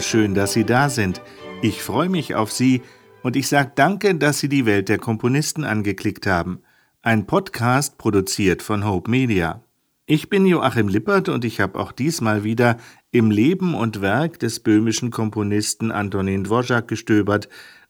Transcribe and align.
Schön, 0.00 0.34
dass 0.34 0.52
Sie 0.52 0.64
da 0.64 0.88
sind. 0.88 1.20
Ich 1.62 1.82
freue 1.82 2.08
mich 2.08 2.34
auf 2.34 2.52
Sie 2.52 2.82
und 3.22 3.36
ich 3.36 3.48
sage 3.48 3.72
danke, 3.74 4.14
dass 4.14 4.38
Sie 4.38 4.48
die 4.48 4.66
Welt 4.66 4.88
der 4.88 4.98
Komponisten 4.98 5.64
angeklickt 5.64 6.26
haben. 6.26 6.60
Ein 7.02 7.26
Podcast 7.26 7.98
produziert 7.98 8.62
von 8.62 8.84
Hope 8.84 9.10
Media. 9.10 9.62
Ich 10.06 10.30
bin 10.30 10.46
Joachim 10.46 10.88
Lippert 10.88 11.28
und 11.28 11.44
ich 11.44 11.60
habe 11.60 11.78
auch 11.78 11.92
diesmal 11.92 12.44
wieder 12.44 12.76
im 13.10 13.30
Leben 13.30 13.74
und 13.74 14.00
Werk 14.00 14.38
des 14.38 14.60
böhmischen 14.60 15.10
Komponisten 15.10 15.90
Antonin 15.90 16.44
Dvorak 16.44 16.88
gestöbert 16.88 17.48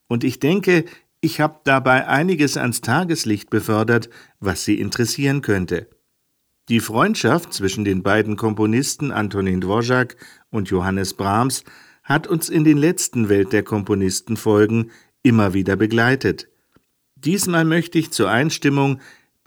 und 0.09 0.25
ich 0.25 0.41
denke, 0.41 0.84
ich 1.20 1.41
habe 1.41 1.61
dabei 1.64 2.06
einiges 2.06 2.56
ans 2.56 2.80
Tageslicht 2.80 3.50
befördert, 3.50 4.09
was 4.41 4.64
Sie 4.64 4.80
interessieren 4.80 5.42
könnte. 5.42 5.88
Die 6.69 6.80
Freundschaft 6.80 7.52
zwischen 7.52 7.84
den 7.84 8.02
beiden 8.02 8.36
Komponisten 8.36 9.11
Antonin 9.11 9.61
Dvorak 9.61 10.16
und 10.50 10.70
Johannes 10.70 11.14
Brahms 11.14 11.64
hat 12.09 12.27
uns 12.27 12.48
in 12.48 12.65
den 12.65 12.79
letzten 12.79 13.29
Welt 13.29 13.53
der 13.53 13.62
Komponisten 13.62 14.39
Folgen 14.39 14.91
immer 15.23 15.53
wieder 15.53 15.77
begleitet. 15.77 16.48
Diesmal 17.17 17.67
möchte 17.67 17.98
ich 17.98 18.11
zur 18.11 18.31
Einstimmung 18.31 19.01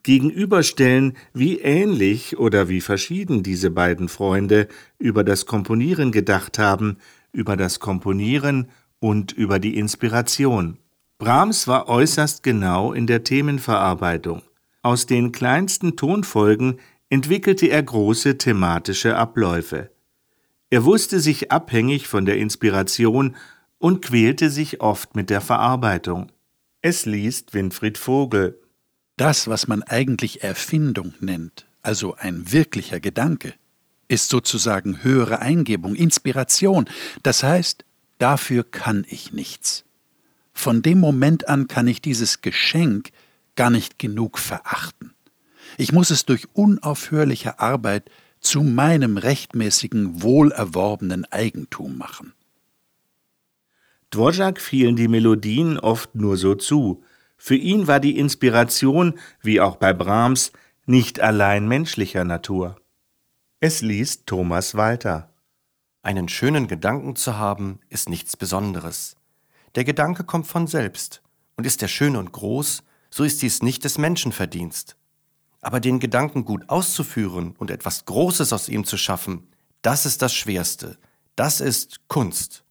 gegenüberstellen, 0.03 1.17
wie 1.33 1.59
ähnlich 1.59 2.37
oder 2.37 2.69
wie 2.69 2.81
verschieden 2.81 3.43
diese 3.43 3.71
beiden 3.71 4.09
Freunde 4.09 4.67
über 4.99 5.23
das 5.23 5.45
Komponieren 5.45 6.11
gedacht 6.11 6.59
haben, 6.59 6.97
über 7.31 7.57
das 7.57 7.79
Komponieren 7.79 8.69
und 8.99 9.31
über 9.31 9.57
die 9.59 9.77
Inspiration. 9.77 10.77
Brahms 11.17 11.67
war 11.67 11.87
äußerst 11.87 12.43
genau 12.43 12.93
in 12.93 13.07
der 13.07 13.23
Themenverarbeitung. 13.23 14.41
Aus 14.81 15.05
den 15.05 15.31
kleinsten 15.31 15.95
Tonfolgen 15.95 16.79
entwickelte 17.09 17.67
er 17.67 17.83
große 17.83 18.37
thematische 18.37 19.15
Abläufe. 19.15 19.90
Er 20.71 20.85
wusste 20.85 21.19
sich 21.19 21.51
abhängig 21.51 22.07
von 22.07 22.25
der 22.25 22.37
Inspiration 22.37 23.35
und 23.77 24.01
quälte 24.01 24.49
sich 24.49 24.79
oft 24.79 25.17
mit 25.17 25.29
der 25.29 25.41
Verarbeitung. 25.41 26.31
Es 26.81 27.05
liest 27.05 27.53
Winfried 27.53 27.97
Vogel. 27.97 28.57
Das, 29.17 29.49
was 29.49 29.67
man 29.67 29.83
eigentlich 29.83 30.43
Erfindung 30.43 31.13
nennt, 31.19 31.65
also 31.81 32.15
ein 32.15 32.53
wirklicher 32.53 33.01
Gedanke, 33.01 33.53
ist 34.07 34.29
sozusagen 34.29 35.03
höhere 35.03 35.39
Eingebung, 35.39 35.93
Inspiration. 35.93 36.85
Das 37.21 37.43
heißt, 37.43 37.83
dafür 38.17 38.63
kann 38.63 39.05
ich 39.09 39.33
nichts. 39.33 39.83
Von 40.53 40.81
dem 40.81 41.01
Moment 41.01 41.49
an 41.49 41.67
kann 41.67 41.87
ich 41.87 42.01
dieses 42.01 42.39
Geschenk 42.39 43.09
gar 43.57 43.71
nicht 43.71 43.99
genug 43.99 44.39
verachten. 44.39 45.13
Ich 45.77 45.91
muss 45.91 46.11
es 46.11 46.25
durch 46.25 46.47
unaufhörliche 46.53 47.59
Arbeit 47.59 48.09
zu 48.41 48.63
meinem 48.63 49.17
rechtmäßigen, 49.17 50.21
wohlerworbenen 50.21 51.25
Eigentum 51.31 51.97
machen. 51.97 52.33
Dvorak 54.09 54.59
fielen 54.59 54.97
die 54.97 55.07
Melodien 55.07 55.79
oft 55.79 56.15
nur 56.15 56.35
so 56.35 56.55
zu. 56.55 57.03
Für 57.37 57.55
ihn 57.55 57.87
war 57.87 57.99
die 57.99 58.17
Inspiration, 58.17 59.17
wie 59.41 59.61
auch 59.61 59.77
bei 59.77 59.93
Brahms, 59.93 60.51
nicht 60.85 61.21
allein 61.21 61.67
menschlicher 61.67 62.25
Natur. 62.25 62.75
Es 63.61 63.81
liest 63.81 64.25
Thomas 64.25 64.75
Walter. 64.75 65.29
Einen 66.01 66.27
schönen 66.27 66.67
Gedanken 66.67 67.15
zu 67.15 67.37
haben, 67.37 67.79
ist 67.89 68.09
nichts 68.09 68.35
Besonderes. 68.35 69.15
Der 69.75 69.85
Gedanke 69.85 70.23
kommt 70.23 70.47
von 70.47 70.67
selbst, 70.67 71.21
und 71.55 71.65
ist 71.65 71.81
er 71.81 71.87
schön 71.87 72.15
und 72.15 72.31
groß, 72.31 72.83
so 73.11 73.23
ist 73.23 73.41
dies 73.41 73.61
nicht 73.61 73.83
des 73.85 73.97
Menschen 73.97 74.31
Verdienst. 74.31 74.97
Aber 75.61 75.79
den 75.79 75.99
Gedanken 75.99 76.43
gut 76.43 76.69
auszuführen 76.69 77.55
und 77.57 77.71
etwas 77.71 78.05
Großes 78.05 78.51
aus 78.51 78.67
ihm 78.67 78.83
zu 78.83 78.97
schaffen, 78.97 79.47
das 79.81 80.05
ist 80.05 80.21
das 80.21 80.33
Schwerste, 80.33 80.97
das 81.35 81.61
ist 81.61 82.07
Kunst. 82.07 82.65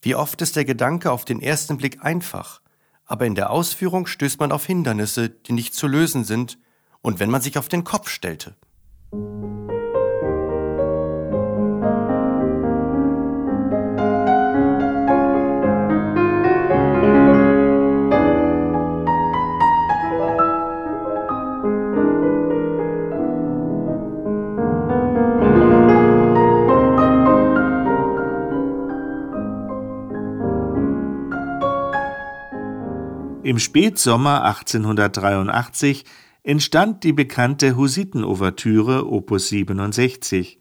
Wie 0.00 0.14
oft 0.14 0.40
ist 0.40 0.56
der 0.56 0.64
Gedanke 0.64 1.10
auf 1.10 1.24
den 1.24 1.40
ersten 1.42 1.76
Blick 1.76 2.04
einfach, 2.04 2.60
aber 3.04 3.26
in 3.26 3.34
der 3.34 3.50
Ausführung 3.50 4.06
stößt 4.06 4.38
man 4.38 4.52
auf 4.52 4.66
Hindernisse, 4.66 5.28
die 5.28 5.52
nicht 5.52 5.74
zu 5.74 5.86
lösen 5.86 6.24
sind, 6.24 6.58
und 7.00 7.20
wenn 7.20 7.30
man 7.30 7.40
sich 7.40 7.58
auf 7.58 7.68
den 7.68 7.84
Kopf 7.84 8.08
stellte. 8.08 8.56
Im 33.48 33.58
Spätsommer 33.58 34.44
1883 34.44 36.04
entstand 36.42 37.02
die 37.02 37.14
bekannte 37.14 37.78
Hussiten-Ouvertüre 37.78 39.10
Opus 39.10 39.48
67. 39.48 40.60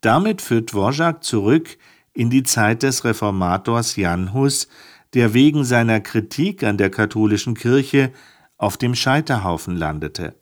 Damit 0.00 0.40
führt 0.40 0.72
Dvorak 0.72 1.24
zurück 1.24 1.76
in 2.12 2.30
die 2.30 2.44
Zeit 2.44 2.84
des 2.84 3.04
Reformators 3.04 3.96
Jan 3.96 4.32
Hus, 4.32 4.68
der 5.12 5.34
wegen 5.34 5.64
seiner 5.64 5.98
Kritik 5.98 6.62
an 6.62 6.76
der 6.76 6.90
katholischen 6.90 7.54
Kirche 7.54 8.12
auf 8.58 8.76
dem 8.76 8.94
Scheiterhaufen 8.94 9.74
landete. 9.74 10.36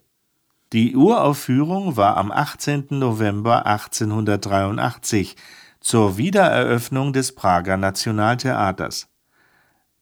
Die 0.73 0.95
Uraufführung 0.95 1.97
war 1.97 2.17
am 2.17 2.31
18. 2.31 2.85
November 2.91 3.65
1883 3.65 5.35
zur 5.79 6.17
Wiedereröffnung 6.19 7.13
des 7.13 7.33
Prager 7.33 7.77
Nationaltheaters. 7.77 9.09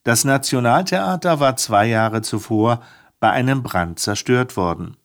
Das 0.07 0.23
Nationaltheater 0.23 1.41
war 1.41 1.57
zwei 1.57 1.87
Jahre 1.87 2.21
zuvor 2.21 2.79
bei 3.19 3.29
einem 3.29 3.61
Brand 3.61 3.99
zerstört 3.99 4.55
worden. 4.55 4.95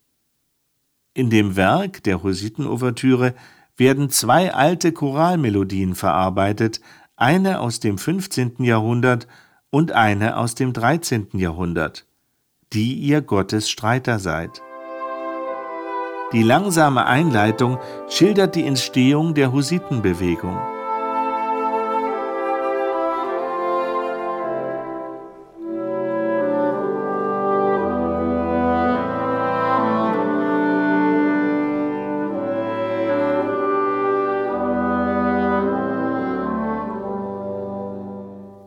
In 1.13 1.29
dem 1.29 1.57
Werk 1.57 2.05
der 2.05 2.23
Hussiten-Ouvertüre 2.23 3.35
werden 3.77 4.11
zwei 4.11 4.55
alte 4.55 4.93
Choralmelodien 4.93 5.97
verarbeitet, 5.97 6.81
eine 7.17 7.59
aus 7.59 7.81
dem 7.81 7.99
15. 7.99 8.63
Jahrhundert 8.63 9.27
und 9.71 9.91
eine 9.91 10.37
aus 10.37 10.55
dem 10.55 10.73
13. 10.73 11.31
Jahrhundert, 11.33 12.07
die 12.73 12.95
ihr 12.95 13.23
Gottes 13.23 13.69
Streiter 13.69 14.21
seid. 14.21 14.63
Die 16.33 16.45
langsame 16.45 17.07
Einleitung 17.07 17.81
schildert 18.09 18.55
die 18.55 18.65
Entstehung 18.65 19.35
der 19.35 19.51
Hussitenbewegung. 19.51 20.61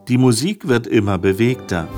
Die 0.08 0.18
Musik 0.18 0.68
wird 0.68 0.86
immer 0.86 1.18
bewegter. 1.18 1.88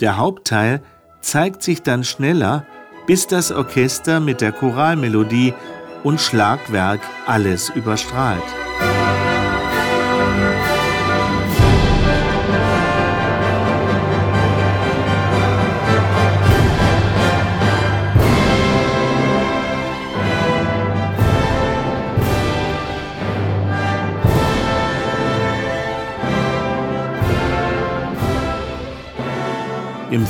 Der 0.00 0.16
Hauptteil 0.16 0.82
zeigt 1.20 1.62
sich 1.62 1.82
dann 1.82 2.02
schneller, 2.02 2.66
bis 3.06 3.28
das 3.28 3.52
Orchester 3.52 4.18
mit 4.18 4.40
der 4.40 4.50
Choralmelodie 4.50 5.54
und 6.02 6.20
Schlagwerk 6.20 7.00
alles 7.26 7.68
überstrahlt. 7.70 8.42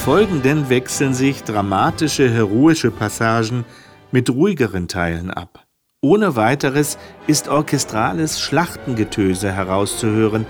Folgenden 0.04 0.68
wechseln 0.68 1.14
sich 1.14 1.44
dramatische, 1.44 2.30
heroische 2.30 2.90
Passagen 2.90 3.64
mit 4.12 4.28
ruhigeren 4.28 4.86
Teilen 4.86 5.30
ab. 5.30 5.64
Ohne 6.02 6.36
weiteres 6.36 6.98
ist 7.26 7.48
orchestrales 7.48 8.38
Schlachtengetöse 8.38 9.50
herauszuhören, 9.50 10.44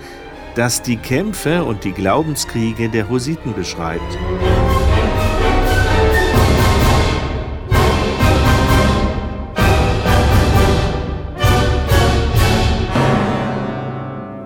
das 0.55 0.81
die 0.81 0.97
Kämpfe 0.97 1.63
und 1.63 1.85
die 1.85 1.93
Glaubenskriege 1.93 2.89
der 2.89 3.07
Hussiten 3.07 3.53
beschreibt. 3.53 4.01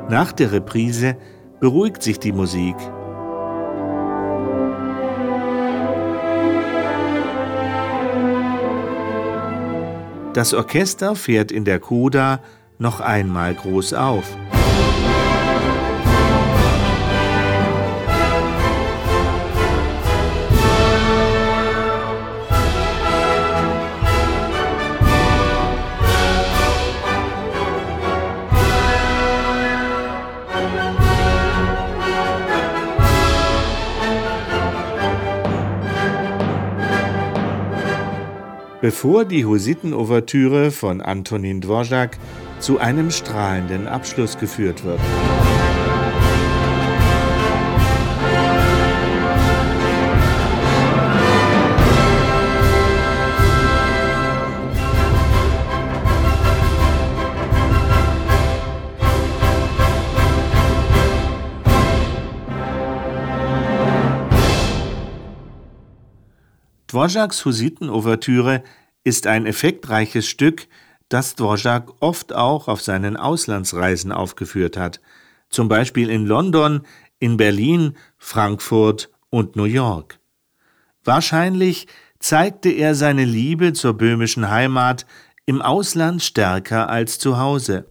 Nach 0.07 0.31
der 0.33 0.51
Reprise 0.51 1.17
beruhigt 1.59 2.03
sich 2.03 2.19
die 2.19 2.31
Musik 2.31 2.75
Das 10.39 10.53
Orchester 10.53 11.17
fährt 11.17 11.51
in 11.51 11.65
der 11.65 11.81
Coda 11.81 12.39
noch 12.77 13.01
einmal 13.01 13.53
groß 13.53 13.93
auf. 13.93 14.23
Bevor 38.81 39.25
die 39.25 39.45
Hussiten-Ouvertüre 39.45 40.71
von 40.71 41.01
Antonin 41.01 41.61
Dvorak 41.61 42.17
zu 42.59 42.79
einem 42.79 43.11
strahlenden 43.11 43.87
Abschluss 43.87 44.37
geführt 44.37 44.83
wird. 44.83 44.99
Dvoraks 66.99 67.45
Hussiten-Ouvertüre 67.45 68.61
ist 69.05 69.25
ein 69.25 69.45
effektreiches 69.45 70.27
Stück, 70.27 70.67
das 71.07 71.33
Dvorak 71.33 71.93
oft 72.01 72.35
auch 72.35 72.67
auf 72.67 72.81
seinen 72.81 73.15
Auslandsreisen 73.15 74.11
aufgeführt 74.11 74.75
hat, 74.75 74.99
zum 75.49 75.69
Beispiel 75.69 76.09
in 76.09 76.25
London, 76.25 76.81
in 77.17 77.37
Berlin, 77.37 77.95
Frankfurt 78.17 79.09
und 79.29 79.55
New 79.55 79.63
York. 79.63 80.19
Wahrscheinlich 81.05 81.87
zeigte 82.19 82.67
er 82.67 82.95
seine 82.95 83.23
Liebe 83.23 83.71
zur 83.71 83.93
böhmischen 83.93 84.49
Heimat 84.49 85.05
im 85.45 85.61
Ausland 85.61 86.21
stärker 86.21 86.89
als 86.89 87.17
zu 87.17 87.39
Hause. 87.39 87.85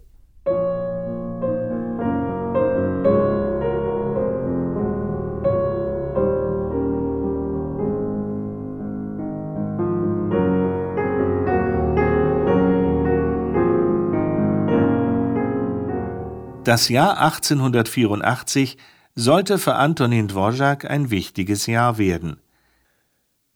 Das 16.68 16.90
Jahr 16.90 17.18
1884 17.18 18.76
sollte 19.14 19.56
für 19.56 19.76
Antonin 19.76 20.28
Dvorak 20.28 20.84
ein 20.84 21.08
wichtiges 21.08 21.64
Jahr 21.64 21.96
werden. 21.96 22.42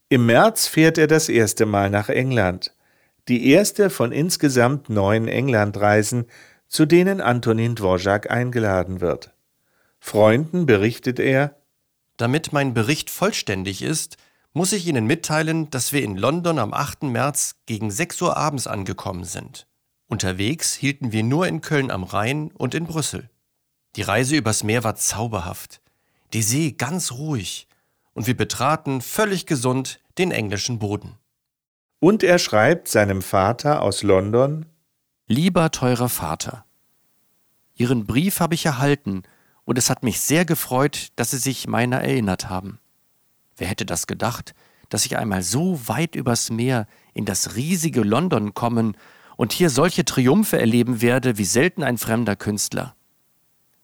Im 0.08 0.24
März 0.24 0.66
fährt 0.66 0.96
er 0.96 1.08
das 1.08 1.28
erste 1.28 1.66
Mal 1.66 1.90
nach 1.90 2.08
England, 2.08 2.74
die 3.28 3.50
erste 3.50 3.90
von 3.90 4.12
insgesamt 4.12 4.88
neun 4.88 5.28
Englandreisen, 5.28 6.24
zu 6.68 6.86
denen 6.86 7.20
Antonin 7.20 7.74
Dvorak 7.74 8.30
eingeladen 8.30 9.02
wird. 9.02 9.34
Freunden 10.00 10.64
berichtet 10.64 11.20
er, 11.20 11.56
Damit 12.16 12.54
mein 12.54 12.72
Bericht 12.72 13.10
vollständig 13.10 13.82
ist, 13.82 14.16
muss 14.54 14.72
ich 14.72 14.86
Ihnen 14.86 15.06
mitteilen, 15.06 15.68
dass 15.68 15.92
wir 15.92 16.02
in 16.02 16.16
London 16.16 16.58
am 16.58 16.72
8. 16.72 17.02
März 17.02 17.56
gegen 17.66 17.90
6 17.90 18.22
Uhr 18.22 18.38
abends 18.38 18.66
angekommen 18.66 19.24
sind. 19.24 19.66
Unterwegs 20.12 20.74
hielten 20.74 21.10
wir 21.10 21.22
nur 21.22 21.46
in 21.46 21.62
Köln 21.62 21.90
am 21.90 22.04
Rhein 22.04 22.50
und 22.50 22.74
in 22.74 22.84
Brüssel. 22.84 23.30
Die 23.96 24.02
Reise 24.02 24.36
übers 24.36 24.62
Meer 24.62 24.84
war 24.84 24.94
zauberhaft, 24.94 25.80
die 26.34 26.42
See 26.42 26.72
ganz 26.72 27.12
ruhig, 27.12 27.66
und 28.12 28.26
wir 28.26 28.36
betraten 28.36 29.00
völlig 29.00 29.46
gesund 29.46 30.00
den 30.18 30.30
englischen 30.30 30.78
Boden. 30.78 31.14
Und 31.98 32.22
er 32.22 32.38
schreibt 32.38 32.88
seinem 32.88 33.22
Vater 33.22 33.80
aus 33.80 34.02
London 34.02 34.66
Lieber 35.28 35.70
teurer 35.70 36.10
Vater, 36.10 36.66
Ihren 37.74 38.04
Brief 38.04 38.38
habe 38.38 38.54
ich 38.54 38.66
erhalten, 38.66 39.22
und 39.64 39.78
es 39.78 39.88
hat 39.88 40.02
mich 40.02 40.20
sehr 40.20 40.44
gefreut, 40.44 41.08
dass 41.16 41.30
Sie 41.30 41.38
sich 41.38 41.66
meiner 41.66 42.02
erinnert 42.02 42.50
haben. 42.50 42.80
Wer 43.56 43.68
hätte 43.68 43.86
das 43.86 44.06
gedacht, 44.06 44.54
dass 44.90 45.06
ich 45.06 45.16
einmal 45.16 45.42
so 45.42 45.88
weit 45.88 46.16
übers 46.16 46.50
Meer 46.50 46.86
in 47.14 47.24
das 47.24 47.56
riesige 47.56 48.02
London 48.02 48.52
kommen 48.52 48.94
und 49.36 49.52
hier 49.52 49.70
solche 49.70 50.04
Triumphe 50.04 50.58
erleben 50.58 51.00
werde 51.00 51.38
wie 51.38 51.44
selten 51.44 51.82
ein 51.82 51.98
fremder 51.98 52.36
Künstler. 52.36 52.94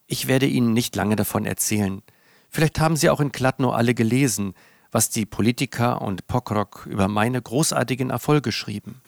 Ich 0.06 0.27
werde 0.27 0.47
Ihnen 0.47 0.73
nicht 0.73 0.97
lange 0.97 1.17
davon 1.17 1.45
erzählen. 1.45 2.03
Vielleicht 2.50 2.81
haben 2.81 2.97
Sie 2.97 3.11
auch 3.11 3.21
in 3.21 3.33
Kladno 3.33 3.71
alle 3.71 3.95
gelesen, 3.95 4.55
was 4.91 5.11
die 5.11 5.27
Politiker 5.27 6.00
und 6.00 6.27
Pokrok 6.27 6.87
über 6.87 7.09
meine 7.09 7.41
großartigen 7.41 8.11
Erfolge 8.11 8.53
schrieben. 8.53 9.03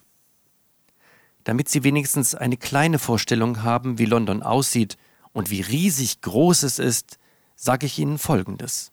Damit 1.45 1.69
Sie 1.71 1.85
wenigstens 1.85 2.35
eine 2.35 2.59
kleine 2.59 2.99
Vorstellung 2.99 3.63
haben, 3.63 3.99
wie 3.99 4.05
London 4.05 4.43
aussieht 4.43 4.99
und 5.33 5.51
wie 5.51 5.63
riesig 5.63 6.21
groß 6.21 6.65
es 6.65 6.79
ist, 6.79 7.19
sage 7.57 7.87
ich 7.87 7.99
Ihnen 7.99 8.19
Folgendes. 8.19 8.93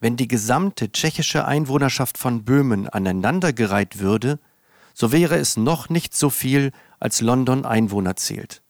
Wenn 0.00 0.16
die 0.16 0.28
gesamte 0.28 0.92
tschechische 0.92 1.44
Einwohnerschaft 1.44 2.18
von 2.18 2.44
Böhmen 2.44 2.88
aneinandergereiht 2.88 3.98
würde, 3.98 4.38
so 4.94 5.12
wäre 5.12 5.36
es 5.36 5.58
noch 5.58 5.90
nicht 5.90 6.16
so 6.16 6.30
viel, 6.30 6.70
als 6.98 7.20
London 7.20 7.66
Einwohner 7.66 8.16
zählt. 8.16 8.62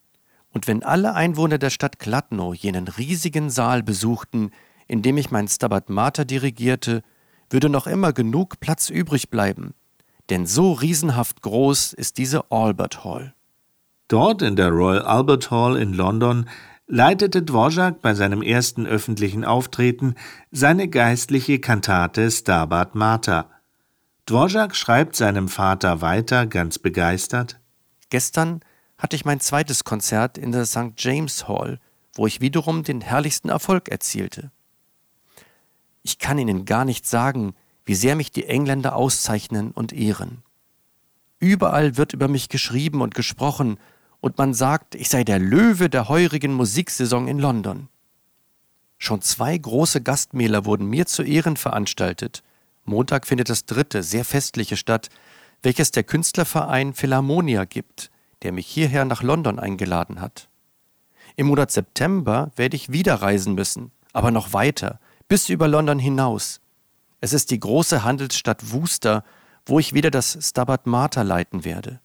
Und 0.50 0.66
wenn 0.66 0.82
alle 0.82 1.14
Einwohner 1.14 1.58
der 1.58 1.70
Stadt 1.70 1.98
Kladno 1.98 2.54
jenen 2.54 2.88
riesigen 2.88 3.50
Saal 3.50 3.82
besuchten, 3.82 4.50
in 4.88 5.02
dem 5.02 5.16
ich 5.18 5.30
mein 5.30 5.48
Stabat 5.48 5.90
Mater 5.90 6.24
dirigierte, 6.24 7.02
würde 7.50 7.68
noch 7.68 7.86
immer 7.86 8.12
genug 8.12 8.58
Platz 8.60 8.90
übrig 8.90 9.30
bleiben. 9.30 9.74
Denn 10.30 10.46
so 10.46 10.72
riesenhaft 10.72 11.42
groß 11.42 11.92
ist 11.92 12.18
diese 12.18 12.50
Albert 12.50 13.04
Hall. 13.04 13.34
Dort 14.08 14.42
in 14.42 14.56
der 14.56 14.70
Royal 14.70 15.02
Albert 15.02 15.50
Hall 15.50 15.76
in 15.76 15.92
London 15.92 16.48
leitete 16.86 17.42
Dvorak 17.42 18.00
bei 18.00 18.14
seinem 18.14 18.42
ersten 18.42 18.86
öffentlichen 18.86 19.44
Auftreten 19.44 20.14
seine 20.50 20.88
geistliche 20.88 21.58
Kantate 21.58 22.30
Stabat 22.30 22.94
Mater. 22.94 23.50
Dvorak 24.26 24.74
schreibt 24.74 25.16
seinem 25.16 25.48
Vater 25.48 26.00
weiter 26.00 26.46
ganz 26.46 26.78
begeistert. 26.78 27.60
Gestern 28.08 28.60
hatte 28.96 29.16
ich 29.16 29.26
mein 29.26 29.40
zweites 29.40 29.84
Konzert 29.84 30.38
in 30.38 30.50
der 30.50 30.64
St. 30.64 30.92
James 30.96 31.46
Hall, 31.46 31.78
wo 32.14 32.26
ich 32.26 32.40
wiederum 32.40 32.84
den 32.84 33.02
herrlichsten 33.02 33.50
Erfolg 33.50 33.90
erzielte. 33.90 34.50
Ich 36.02 36.18
kann 36.18 36.38
Ihnen 36.38 36.64
gar 36.64 36.86
nicht 36.86 37.06
sagen, 37.06 37.54
wie 37.84 37.94
sehr 37.94 38.16
mich 38.16 38.30
die 38.30 38.46
Engländer 38.46 38.96
auszeichnen 38.96 39.72
und 39.72 39.92
ehren. 39.92 40.42
Überall 41.38 41.98
wird 41.98 42.14
über 42.14 42.28
mich 42.28 42.48
geschrieben 42.48 43.02
und 43.02 43.14
gesprochen, 43.14 43.78
und 44.20 44.38
man 44.38 44.54
sagt, 44.54 44.94
ich 44.94 45.10
sei 45.10 45.22
der 45.22 45.38
Löwe 45.38 45.90
der 45.90 46.08
heurigen 46.08 46.54
Musiksaison 46.54 47.28
in 47.28 47.38
London. 47.38 47.90
Schon 48.96 49.20
zwei 49.20 49.58
große 49.58 50.00
Gastmähler 50.00 50.64
wurden 50.64 50.86
mir 50.86 51.04
zu 51.04 51.22
Ehren 51.22 51.58
veranstaltet, 51.58 52.42
Montag 52.84 53.26
findet 53.26 53.48
das 53.48 53.66
dritte, 53.66 54.02
sehr 54.02 54.24
festliche 54.24 54.76
statt, 54.76 55.08
welches 55.62 55.90
der 55.90 56.04
Künstlerverein 56.04 56.94
Philharmonia 56.94 57.64
gibt, 57.64 58.10
der 58.42 58.52
mich 58.52 58.66
hierher 58.66 59.04
nach 59.04 59.22
London 59.22 59.58
eingeladen 59.58 60.20
hat. 60.20 60.48
Im 61.36 61.46
Monat 61.46 61.70
September 61.70 62.52
werde 62.56 62.76
ich 62.76 62.92
wieder 62.92 63.16
reisen 63.16 63.54
müssen, 63.54 63.90
aber 64.12 64.30
noch 64.30 64.52
weiter, 64.52 65.00
bis 65.26 65.48
über 65.48 65.66
London 65.66 65.98
hinaus. 65.98 66.60
Es 67.20 67.32
ist 67.32 67.50
die 67.50 67.58
große 67.58 68.04
Handelsstadt 68.04 68.72
Worcester, 68.72 69.24
wo 69.66 69.78
ich 69.78 69.94
wieder 69.94 70.10
das 70.10 70.38
Stabat 70.40 70.86
Mater 70.86 71.24
leiten 71.24 71.64
werde. 71.64 72.00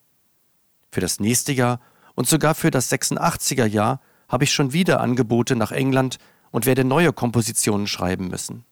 Für 0.92 1.02
das 1.02 1.20
nächste 1.20 1.52
Jahr 1.52 1.82
und 2.16 2.28
sogar 2.28 2.56
für 2.56 2.72
das 2.72 2.92
86er 2.92 3.66
Jahr 3.66 4.02
habe 4.30 4.46
ich 4.46 4.54
schon 4.54 4.74
wieder 4.74 5.02
Angebote 5.02 5.56
nach 5.56 5.72
England 5.72 6.18
und 6.52 6.66
werde 6.66 6.84
neue 6.84 7.14
Kompositionen 7.14 7.88
schreiben 7.88 8.30
müssen. 8.30 8.66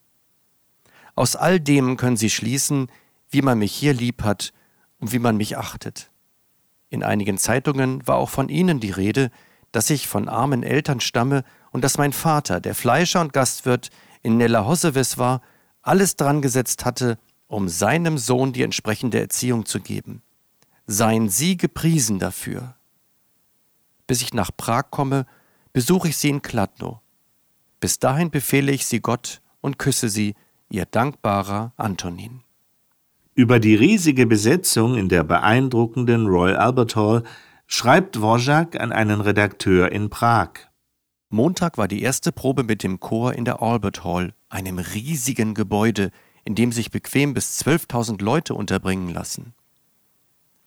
Aus 1.18 1.36
all 1.36 1.60
dem 1.60 1.98
können 1.98 2.16
Sie 2.16 2.30
schließen, 2.30 2.92
wie 3.32 3.42
man 3.42 3.58
mich 3.58 3.74
hier 3.74 3.92
lieb 3.92 4.24
hat 4.24 4.54
und 5.00 5.12
wie 5.12 5.20
man 5.20 5.36
mich 5.36 5.58
achtet. 5.58 6.12
In 6.90 7.04
einigen 7.04 7.40
Zeitungen 7.40 8.06
war 8.06 8.18
auch 8.18 8.30
von 8.30 8.50
Ihnen 8.50 8.80
die 8.80 8.92
Rede, 8.92 9.32
dass 9.72 9.90
ich 9.90 10.08
von 10.08 10.30
armen 10.30 10.62
Eltern 10.62 11.00
stamme 11.00 11.44
und 11.72 11.84
dass 11.84 11.98
mein 11.98 12.14
Vater, 12.14 12.62
der 12.62 12.76
Fleischer 12.76 13.20
und 13.20 13.34
Gastwirt 13.34 13.90
in 14.22 14.38
Nella 14.38 14.68
Hosseves 14.68 15.18
war, 15.18 15.42
alles 15.82 16.18
dran 16.18 16.44
gesetzt 16.44 16.86
hatte, 16.86 17.18
um 17.48 17.68
seinem 17.68 18.20
Sohn 18.20 18.54
die 18.54 18.62
entsprechende 18.62 19.20
Erziehung 19.20 19.66
zu 19.66 19.80
geben. 19.80 20.22
Seien 20.86 21.30
Sie 21.30 21.58
gepriesen 21.58 22.20
dafür. 22.20 22.76
Bis 24.06 24.22
ich 24.22 24.36
nach 24.36 24.52
Prag 24.56 24.92
komme, 24.92 25.26
besuche 25.74 26.10
ich 26.10 26.18
Sie 26.18 26.30
in 26.30 26.44
Kladno. 26.44 27.02
Bis 27.80 27.98
dahin 27.98 28.30
befehle 28.30 28.72
ich 28.72 28.86
Sie 28.86 29.00
Gott 29.00 29.42
und 29.62 29.80
küsse 29.80 30.10
Sie 30.10 30.36
Ihr 30.70 30.86
dankbarer 30.86 31.72
Antonin. 31.78 32.42
Über 33.36 33.60
die 33.60 33.76
riesige 33.76 34.26
Besetzung 34.28 34.98
in 34.98 35.08
der 35.08 35.24
beeindruckenden 35.24 36.28
Royal 36.28 36.58
Albert 36.58 36.96
Hall 36.98 37.24
schreibt 37.68 38.18
Dvorak 38.18 38.78
an 38.80 38.92
einen 38.92 39.22
Redakteur 39.22 39.92
in 39.92 40.10
Prag. 40.10 40.50
Montag 41.30 41.78
war 41.78 41.88
die 41.88 42.02
erste 42.02 42.34
Probe 42.34 42.64
mit 42.64 42.84
dem 42.84 43.00
Chor 43.00 43.34
in 43.34 43.46
der 43.46 43.62
Albert 43.62 44.04
Hall, 44.04 44.34
einem 44.50 44.80
riesigen 44.80 45.54
Gebäude, 45.54 46.12
in 46.44 46.56
dem 46.56 46.72
sich 46.74 46.92
bequem 46.92 47.34
bis 47.34 47.62
12.000 47.62 48.22
Leute 48.22 48.54
unterbringen 48.54 49.10
lassen. 49.10 49.54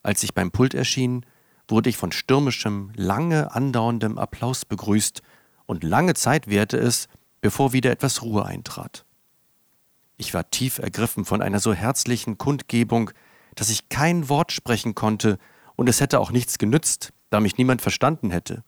Als 0.02 0.22
ich 0.22 0.32
beim 0.32 0.50
Pult 0.50 0.72
erschien, 0.72 1.26
wurde 1.68 1.90
ich 1.90 1.98
von 1.98 2.12
stürmischem, 2.12 2.92
lange 2.94 3.54
andauerndem 3.54 4.16
Applaus 4.16 4.64
begrüßt, 4.64 5.22
und 5.66 5.84
lange 5.84 6.14
Zeit 6.14 6.48
währte 6.48 6.78
es, 6.78 7.08
bevor 7.42 7.72
wieder 7.72 7.90
etwas 7.90 8.22
Ruhe 8.22 8.44
eintrat. 8.44 9.04
Ich 10.20 10.34
war 10.34 10.50
tief 10.50 10.76
ergriffen 10.76 11.24
von 11.24 11.40
einer 11.40 11.60
so 11.60 11.72
herzlichen 11.72 12.36
Kundgebung, 12.36 13.10
dass 13.54 13.70
ich 13.70 13.88
kein 13.88 14.28
Wort 14.28 14.52
sprechen 14.52 14.94
konnte, 14.94 15.38
und 15.76 15.88
es 15.88 16.02
hätte 16.02 16.20
auch 16.20 16.30
nichts 16.30 16.58
genützt, 16.58 17.14
da 17.30 17.40
mich 17.40 17.56
niemand 17.56 17.80
verstanden 17.80 18.30
hätte. 18.30 18.62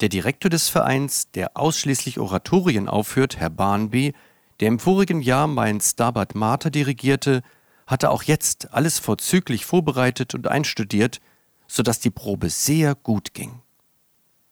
Der 0.00 0.10
Direktor 0.10 0.50
des 0.50 0.68
Vereins, 0.68 1.30
der 1.30 1.56
ausschließlich 1.56 2.20
Oratorien 2.20 2.86
aufführt, 2.86 3.38
Herr 3.38 3.48
Barnby, 3.48 4.12
der 4.60 4.68
im 4.68 4.78
vorigen 4.78 5.22
Jahr 5.22 5.46
mein 5.46 5.80
Stabat 5.80 6.34
Mater 6.34 6.68
dirigierte, 6.68 7.40
hatte 7.86 8.10
auch 8.10 8.22
jetzt 8.22 8.74
alles 8.74 8.98
vorzüglich 8.98 9.64
vorbereitet 9.64 10.34
und 10.34 10.48
einstudiert, 10.48 11.22
so 11.66 11.82
dass 11.82 11.98
die 11.98 12.10
Probe 12.10 12.50
sehr 12.50 12.94
gut 12.94 13.32
ging. 13.32 13.62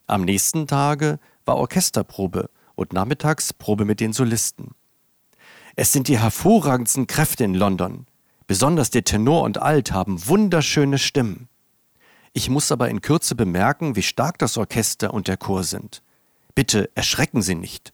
Am 0.07 0.23
nächsten 0.23 0.65
Tage 0.65 1.19
war 1.45 1.57
Orchesterprobe 1.57 2.49
und 2.73 2.91
nachmittags 2.91 3.53
Probe 3.53 3.85
mit 3.85 3.99
den 3.99 4.13
Solisten. 4.13 4.73
Es 5.75 5.91
sind 5.91 6.07
die 6.07 6.19
hervorragendsten 6.19 7.07
Kräfte 7.07 7.43
in 7.43 7.55
London. 7.55 8.05
Besonders 8.45 8.91
der 8.91 9.03
Tenor 9.03 9.41
und 9.41 9.57
Alt 9.57 9.91
haben 9.91 10.27
wunderschöne 10.27 10.99
Stimmen. 10.99 11.49
Ich 12.33 12.47
muss 12.49 12.71
aber 12.71 12.89
in 12.89 13.01
Kürze 13.01 13.33
bemerken, 13.33 13.95
wie 13.95 14.03
stark 14.03 14.37
das 14.37 14.57
Orchester 14.57 15.13
und 15.13 15.27
der 15.27 15.37
Chor 15.37 15.63
sind. 15.63 16.03
Bitte 16.53 16.91
erschrecken 16.93 17.41
Sie 17.41 17.55
nicht. 17.55 17.91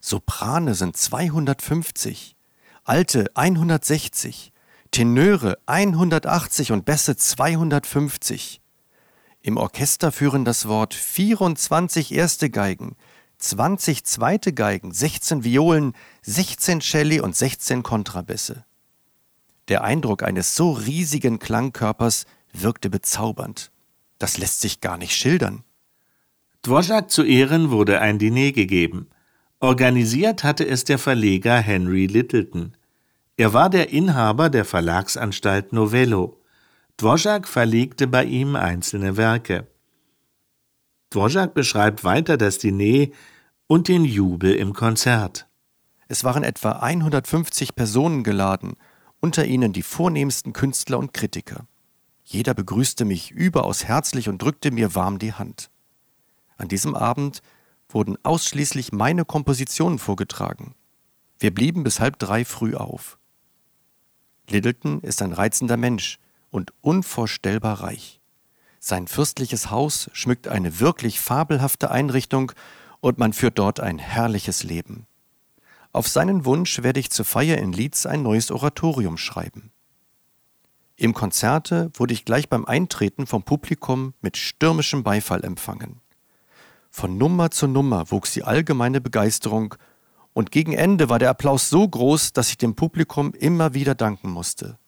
Soprane 0.00 0.74
sind 0.74 0.96
250, 0.96 2.36
Alte 2.84 3.30
160, 3.34 4.52
Tenöre 4.90 5.58
180 5.66 6.72
und 6.72 6.86
Bässe 6.86 7.16
250. 7.16 8.62
Im 9.42 9.58
Orchester 9.58 10.10
führen 10.10 10.46
das 10.46 10.68
Wort 10.68 10.94
24 10.94 12.12
erste 12.12 12.48
Geigen, 12.48 12.96
20 13.38 14.04
zweite 14.04 14.52
Geigen, 14.52 14.92
16 14.92 15.44
Violen, 15.44 15.92
16 16.22 16.80
Celli 16.80 17.20
und 17.20 17.36
16 17.36 17.82
Kontrabässe. 17.82 18.64
Der 19.68 19.82
Eindruck 19.82 20.22
eines 20.22 20.54
so 20.56 20.72
riesigen 20.72 21.38
Klangkörpers 21.38 22.26
wirkte 22.52 22.90
bezaubernd. 22.90 23.70
Das 24.18 24.38
lässt 24.38 24.60
sich 24.60 24.80
gar 24.80 24.96
nicht 24.96 25.16
schildern. 25.16 25.64
Dvorak 26.62 27.10
zu 27.10 27.24
Ehren 27.24 27.70
wurde 27.70 28.00
ein 28.00 28.18
Diner 28.18 28.52
gegeben. 28.52 29.08
Organisiert 29.60 30.44
hatte 30.44 30.66
es 30.66 30.84
der 30.84 30.98
Verleger 30.98 31.58
Henry 31.58 32.06
Littleton. 32.06 32.76
Er 33.36 33.52
war 33.52 33.68
der 33.68 33.90
Inhaber 33.90 34.48
der 34.48 34.64
Verlagsanstalt 34.64 35.72
Novello. 35.72 36.40
Dvorak 36.96 37.48
verlegte 37.48 38.06
bei 38.06 38.24
ihm 38.24 38.56
einzelne 38.56 39.16
Werke. 39.16 39.66
Dvorak 41.14 41.54
beschreibt 41.54 42.02
weiter 42.02 42.36
das 42.36 42.58
Diner 42.58 43.06
und 43.68 43.86
den 43.86 44.04
Jubel 44.04 44.56
im 44.56 44.72
Konzert. 44.72 45.46
Es 46.08 46.24
waren 46.24 46.42
etwa 46.42 46.72
150 46.72 47.76
Personen 47.76 48.24
geladen, 48.24 48.74
unter 49.20 49.44
ihnen 49.44 49.72
die 49.72 49.82
vornehmsten 49.82 50.52
Künstler 50.52 50.98
und 50.98 51.14
Kritiker. 51.14 51.68
Jeder 52.24 52.52
begrüßte 52.52 53.04
mich 53.04 53.30
überaus 53.30 53.84
herzlich 53.84 54.28
und 54.28 54.42
drückte 54.42 54.72
mir 54.72 54.96
warm 54.96 55.20
die 55.20 55.32
Hand. 55.32 55.70
An 56.56 56.66
diesem 56.66 56.96
Abend 56.96 57.42
wurden 57.88 58.16
ausschließlich 58.24 58.90
meine 58.90 59.24
Kompositionen 59.24 60.00
vorgetragen. 60.00 60.74
Wir 61.38 61.54
blieben 61.54 61.84
bis 61.84 62.00
halb 62.00 62.18
drei 62.18 62.44
früh 62.44 62.74
auf. 62.74 63.18
Littleton 64.50 65.00
ist 65.00 65.22
ein 65.22 65.32
reizender 65.32 65.76
Mensch 65.76 66.18
und 66.50 66.72
unvorstellbar 66.80 67.82
reich. 67.82 68.20
Sein 68.86 69.08
fürstliches 69.08 69.70
Haus 69.70 70.10
schmückt 70.12 70.46
eine 70.46 70.78
wirklich 70.78 71.18
fabelhafte 71.18 71.90
Einrichtung 71.90 72.52
und 73.00 73.16
man 73.16 73.32
führt 73.32 73.58
dort 73.58 73.80
ein 73.80 73.98
herrliches 73.98 74.62
Leben. 74.62 75.06
Auf 75.92 76.06
seinen 76.06 76.44
Wunsch 76.44 76.82
werde 76.82 77.00
ich 77.00 77.10
zur 77.10 77.24
Feier 77.24 77.56
in 77.56 77.72
Leeds 77.72 78.04
ein 78.04 78.22
neues 78.22 78.50
Oratorium 78.50 79.16
schreiben. 79.16 79.72
Im 80.96 81.14
Konzerte 81.14 81.92
wurde 81.94 82.12
ich 82.12 82.26
gleich 82.26 82.50
beim 82.50 82.66
Eintreten 82.66 83.26
vom 83.26 83.42
Publikum 83.42 84.12
mit 84.20 84.36
stürmischem 84.36 85.02
Beifall 85.02 85.44
empfangen. 85.44 86.02
Von 86.90 87.16
Nummer 87.16 87.50
zu 87.50 87.66
Nummer 87.66 88.10
wuchs 88.10 88.34
die 88.34 88.44
allgemeine 88.44 89.00
Begeisterung, 89.00 89.76
und 90.34 90.50
gegen 90.50 90.74
Ende 90.74 91.08
war 91.08 91.18
der 91.18 91.30
Applaus 91.30 91.70
so 91.70 91.88
groß, 91.88 92.34
dass 92.34 92.50
ich 92.50 92.58
dem 92.58 92.74
Publikum 92.74 93.32
immer 93.32 93.72
wieder 93.72 93.94
danken 93.94 94.28
musste. 94.28 94.78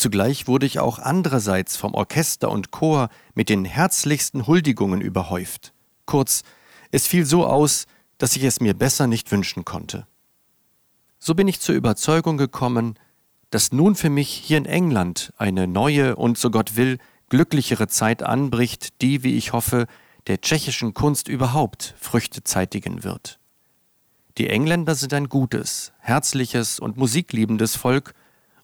Zugleich 0.00 0.46
wurde 0.48 0.64
ich 0.64 0.78
auch 0.78 0.98
andererseits 0.98 1.76
vom 1.76 1.92
Orchester 1.92 2.50
und 2.50 2.70
Chor 2.70 3.10
mit 3.34 3.50
den 3.50 3.66
herzlichsten 3.66 4.46
Huldigungen 4.46 5.02
überhäuft. 5.02 5.74
Kurz, 6.06 6.42
es 6.90 7.06
fiel 7.06 7.26
so 7.26 7.44
aus, 7.44 7.84
dass 8.16 8.34
ich 8.34 8.44
es 8.44 8.60
mir 8.60 8.72
besser 8.72 9.06
nicht 9.06 9.30
wünschen 9.30 9.66
konnte. 9.66 10.06
So 11.18 11.34
bin 11.34 11.48
ich 11.48 11.60
zur 11.60 11.74
Überzeugung 11.74 12.38
gekommen, 12.38 12.98
dass 13.50 13.72
nun 13.72 13.94
für 13.94 14.08
mich 14.08 14.30
hier 14.30 14.56
in 14.56 14.64
England 14.64 15.34
eine 15.36 15.66
neue 15.66 16.16
und, 16.16 16.38
so 16.38 16.50
Gott 16.50 16.76
will, 16.76 16.96
glücklichere 17.28 17.88
Zeit 17.88 18.22
anbricht, 18.22 19.02
die, 19.02 19.22
wie 19.22 19.36
ich 19.36 19.52
hoffe, 19.52 19.86
der 20.28 20.40
tschechischen 20.40 20.94
Kunst 20.94 21.28
überhaupt 21.28 21.94
Früchte 22.00 22.42
zeitigen 22.42 23.04
wird. 23.04 23.38
Die 24.38 24.48
Engländer 24.48 24.94
sind 24.94 25.12
ein 25.12 25.28
gutes, 25.28 25.92
herzliches 25.98 26.78
und 26.78 26.96
musikliebendes 26.96 27.76
Volk, 27.76 28.14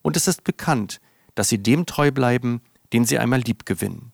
und 0.00 0.16
es 0.16 0.28
ist 0.28 0.42
bekannt, 0.42 0.98
dass 1.36 1.48
sie 1.48 1.62
dem 1.62 1.86
treu 1.86 2.10
bleiben, 2.10 2.60
den 2.92 3.04
sie 3.04 3.20
einmal 3.20 3.40
lieb 3.40 3.64
gewinnen. 3.64 4.12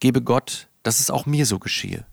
Gebe 0.00 0.22
Gott, 0.22 0.68
dass 0.82 0.98
es 0.98 1.10
auch 1.10 1.26
mir 1.26 1.46
so 1.46 1.60
geschehe. 1.60 2.04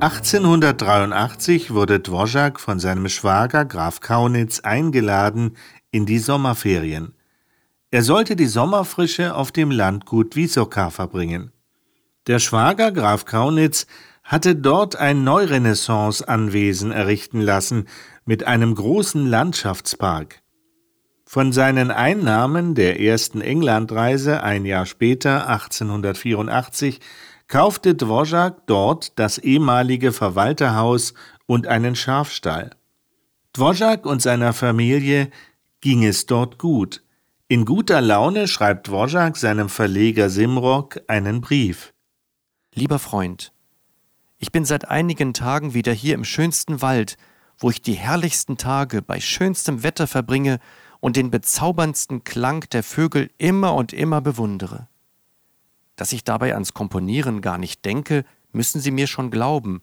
1883 0.00 1.74
wurde 1.74 2.00
Dvorak 2.00 2.58
von 2.58 2.80
seinem 2.80 3.08
Schwager 3.10 3.66
Graf 3.66 4.00
Kaunitz 4.00 4.60
eingeladen 4.60 5.58
in 5.90 6.06
die 6.06 6.18
Sommerferien. 6.18 7.14
Er 7.92 8.02
sollte 8.02 8.36
die 8.36 8.46
Sommerfrische 8.46 9.34
auf 9.34 9.50
dem 9.50 9.72
Landgut 9.72 10.36
Wisoka 10.36 10.90
verbringen. 10.90 11.52
Der 12.28 12.38
Schwager 12.38 12.92
Graf 12.92 13.24
Kaunitz 13.24 13.86
hatte 14.22 14.54
dort 14.54 14.94
ein 14.94 15.24
Neurenaissance-Anwesen 15.24 16.92
errichten 16.92 17.40
lassen 17.40 17.88
mit 18.24 18.44
einem 18.46 18.76
großen 18.76 19.26
Landschaftspark. 19.26 20.40
Von 21.24 21.52
seinen 21.52 21.90
Einnahmen 21.90 22.76
der 22.76 23.00
ersten 23.00 23.40
Englandreise 23.40 24.42
ein 24.44 24.66
Jahr 24.66 24.86
später, 24.86 25.48
1884, 25.48 27.00
kaufte 27.48 27.96
Dvorak 27.96 28.66
dort 28.66 29.18
das 29.18 29.38
ehemalige 29.38 30.12
Verwalterhaus 30.12 31.14
und 31.46 31.66
einen 31.66 31.96
Schafstall. 31.96 32.70
Dvorak 33.52 34.06
und 34.06 34.22
seiner 34.22 34.52
Familie 34.52 35.30
ging 35.80 36.04
es 36.04 36.26
dort 36.26 36.58
gut. 36.58 37.02
In 37.52 37.64
guter 37.64 38.00
Laune 38.00 38.46
schreibt 38.46 38.86
Dvorak 38.86 39.36
seinem 39.36 39.68
Verleger 39.68 40.30
Simrock 40.30 41.00
einen 41.08 41.40
Brief. 41.40 41.92
Lieber 42.72 43.00
Freund, 43.00 43.52
ich 44.38 44.52
bin 44.52 44.64
seit 44.64 44.86
einigen 44.86 45.34
Tagen 45.34 45.74
wieder 45.74 45.92
hier 45.92 46.14
im 46.14 46.22
schönsten 46.22 46.80
Wald, 46.80 47.16
wo 47.58 47.68
ich 47.68 47.82
die 47.82 47.94
herrlichsten 47.94 48.56
Tage 48.56 49.02
bei 49.02 49.18
schönstem 49.18 49.82
Wetter 49.82 50.06
verbringe 50.06 50.60
und 51.00 51.16
den 51.16 51.32
bezauberndsten 51.32 52.22
Klang 52.22 52.68
der 52.70 52.84
Vögel 52.84 53.32
immer 53.36 53.74
und 53.74 53.92
immer 53.92 54.20
bewundere. 54.20 54.86
Dass 55.96 56.12
ich 56.12 56.22
dabei 56.22 56.52
ans 56.52 56.72
Komponieren 56.72 57.40
gar 57.40 57.58
nicht 57.58 57.84
denke, 57.84 58.24
müssen 58.52 58.80
Sie 58.80 58.92
mir 58.92 59.08
schon 59.08 59.32
glauben, 59.32 59.80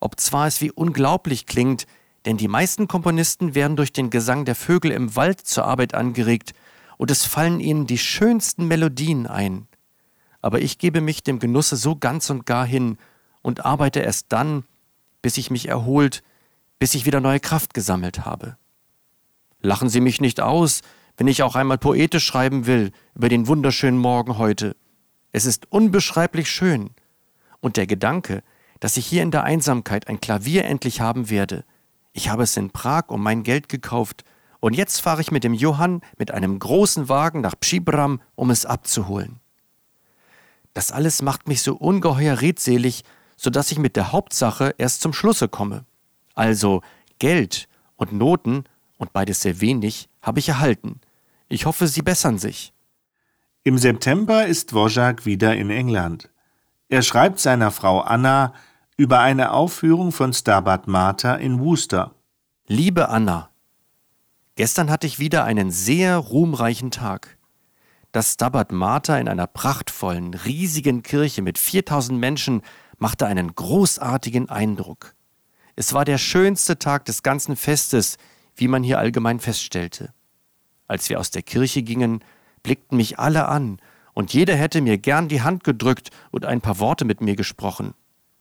obzwar 0.00 0.46
es 0.46 0.62
wie 0.62 0.72
unglaublich 0.72 1.44
klingt, 1.44 1.86
denn 2.24 2.38
die 2.38 2.48
meisten 2.48 2.88
Komponisten 2.88 3.54
werden 3.54 3.76
durch 3.76 3.92
den 3.92 4.08
Gesang 4.08 4.46
der 4.46 4.54
Vögel 4.54 4.90
im 4.90 5.16
Wald 5.16 5.42
zur 5.42 5.66
Arbeit 5.66 5.92
angeregt, 5.92 6.54
und 7.00 7.10
es 7.10 7.24
fallen 7.24 7.60
ihnen 7.60 7.86
die 7.86 7.96
schönsten 7.96 8.68
Melodien 8.68 9.26
ein. 9.26 9.66
Aber 10.42 10.60
ich 10.60 10.76
gebe 10.76 11.00
mich 11.00 11.22
dem 11.22 11.38
Genusse 11.38 11.76
so 11.76 11.96
ganz 11.96 12.28
und 12.28 12.44
gar 12.44 12.66
hin 12.66 12.98
und 13.40 13.64
arbeite 13.64 14.00
erst 14.00 14.26
dann, 14.28 14.64
bis 15.22 15.38
ich 15.38 15.50
mich 15.50 15.66
erholt, 15.66 16.22
bis 16.78 16.94
ich 16.94 17.06
wieder 17.06 17.22
neue 17.22 17.40
Kraft 17.40 17.72
gesammelt 17.72 18.26
habe. 18.26 18.58
Lachen 19.62 19.88
Sie 19.88 20.02
mich 20.02 20.20
nicht 20.20 20.42
aus, 20.42 20.82
wenn 21.16 21.26
ich 21.26 21.42
auch 21.42 21.56
einmal 21.56 21.78
poetisch 21.78 22.26
schreiben 22.26 22.66
will 22.66 22.92
über 23.14 23.30
den 23.30 23.46
wunderschönen 23.46 23.98
Morgen 23.98 24.36
heute. 24.36 24.76
Es 25.32 25.46
ist 25.46 25.72
unbeschreiblich 25.72 26.50
schön. 26.50 26.90
Und 27.60 27.78
der 27.78 27.86
Gedanke, 27.86 28.42
dass 28.78 28.98
ich 28.98 29.06
hier 29.06 29.22
in 29.22 29.30
der 29.30 29.44
Einsamkeit 29.44 30.06
ein 30.06 30.20
Klavier 30.20 30.66
endlich 30.66 31.00
haben 31.00 31.30
werde. 31.30 31.64
Ich 32.12 32.28
habe 32.28 32.42
es 32.42 32.58
in 32.58 32.68
Prag 32.68 33.04
um 33.08 33.22
mein 33.22 33.42
Geld 33.42 33.70
gekauft 33.70 34.22
und 34.60 34.76
jetzt 34.76 35.00
fahre 35.00 35.20
ich 35.20 35.30
mit 35.30 35.42
dem 35.42 35.54
Johann 35.54 36.02
mit 36.18 36.30
einem 36.30 36.58
großen 36.58 37.08
Wagen 37.08 37.40
nach 37.40 37.58
Pschibram, 37.58 38.20
um 38.34 38.50
es 38.50 38.66
abzuholen. 38.66 39.40
Das 40.74 40.92
alles 40.92 41.22
macht 41.22 41.48
mich 41.48 41.62
so 41.62 41.74
ungeheuer 41.74 42.40
redselig, 42.40 43.02
so 43.36 43.50
dass 43.50 43.72
ich 43.72 43.78
mit 43.78 43.96
der 43.96 44.12
Hauptsache 44.12 44.74
erst 44.78 45.00
zum 45.00 45.12
Schlusse 45.12 45.48
komme. 45.48 45.84
Also 46.34 46.82
Geld 47.18 47.68
und 47.96 48.12
Noten, 48.12 48.64
und 48.98 49.12
beides 49.12 49.40
sehr 49.40 49.60
wenig, 49.60 50.08
habe 50.20 50.38
ich 50.38 50.50
erhalten. 50.50 51.00
Ich 51.48 51.66
hoffe, 51.66 51.86
sie 51.86 52.02
bessern 52.02 52.38
sich. 52.38 52.72
Im 53.64 53.78
September 53.78 54.46
ist 54.46 54.72
Wojak 54.72 55.26
wieder 55.26 55.56
in 55.56 55.70
England. 55.70 56.30
Er 56.88 57.02
schreibt 57.02 57.40
seiner 57.40 57.70
Frau 57.70 58.00
Anna 58.00 58.54
über 58.96 59.20
eine 59.20 59.52
Aufführung 59.52 60.12
von 60.12 60.32
Stabat 60.32 60.86
Mater 60.86 61.38
in 61.38 61.60
Worcester. 61.60 62.14
Liebe 62.66 63.08
Anna, 63.08 63.49
gestern 64.60 64.90
hatte 64.90 65.06
ich 65.06 65.18
wieder 65.18 65.44
einen 65.44 65.70
sehr 65.70 66.18
ruhmreichen 66.18 66.90
Tag. 66.90 67.38
Das 68.12 68.34
Stabat 68.34 68.72
Mater 68.72 69.18
in 69.18 69.26
einer 69.26 69.46
prachtvollen, 69.46 70.34
riesigen 70.34 71.02
Kirche 71.02 71.40
mit 71.40 71.56
4000 71.56 72.20
Menschen 72.20 72.60
machte 72.98 73.26
einen 73.26 73.54
großartigen 73.54 74.50
Eindruck. 74.50 75.14
Es 75.76 75.94
war 75.94 76.04
der 76.04 76.18
schönste 76.18 76.78
Tag 76.78 77.06
des 77.06 77.22
ganzen 77.22 77.56
Festes, 77.56 78.18
wie 78.54 78.68
man 78.68 78.82
hier 78.82 78.98
allgemein 78.98 79.40
feststellte. 79.40 80.12
Als 80.86 81.08
wir 81.08 81.20
aus 81.20 81.30
der 81.30 81.40
Kirche 81.40 81.82
gingen, 81.82 82.22
blickten 82.62 82.98
mich 82.98 83.18
alle 83.18 83.48
an, 83.48 83.78
und 84.12 84.34
jeder 84.34 84.56
hätte 84.56 84.82
mir 84.82 84.98
gern 84.98 85.28
die 85.28 85.40
Hand 85.40 85.64
gedrückt 85.64 86.10
und 86.32 86.44
ein 86.44 86.60
paar 86.60 86.78
Worte 86.78 87.06
mit 87.06 87.22
mir 87.22 87.34
gesprochen, 87.34 87.94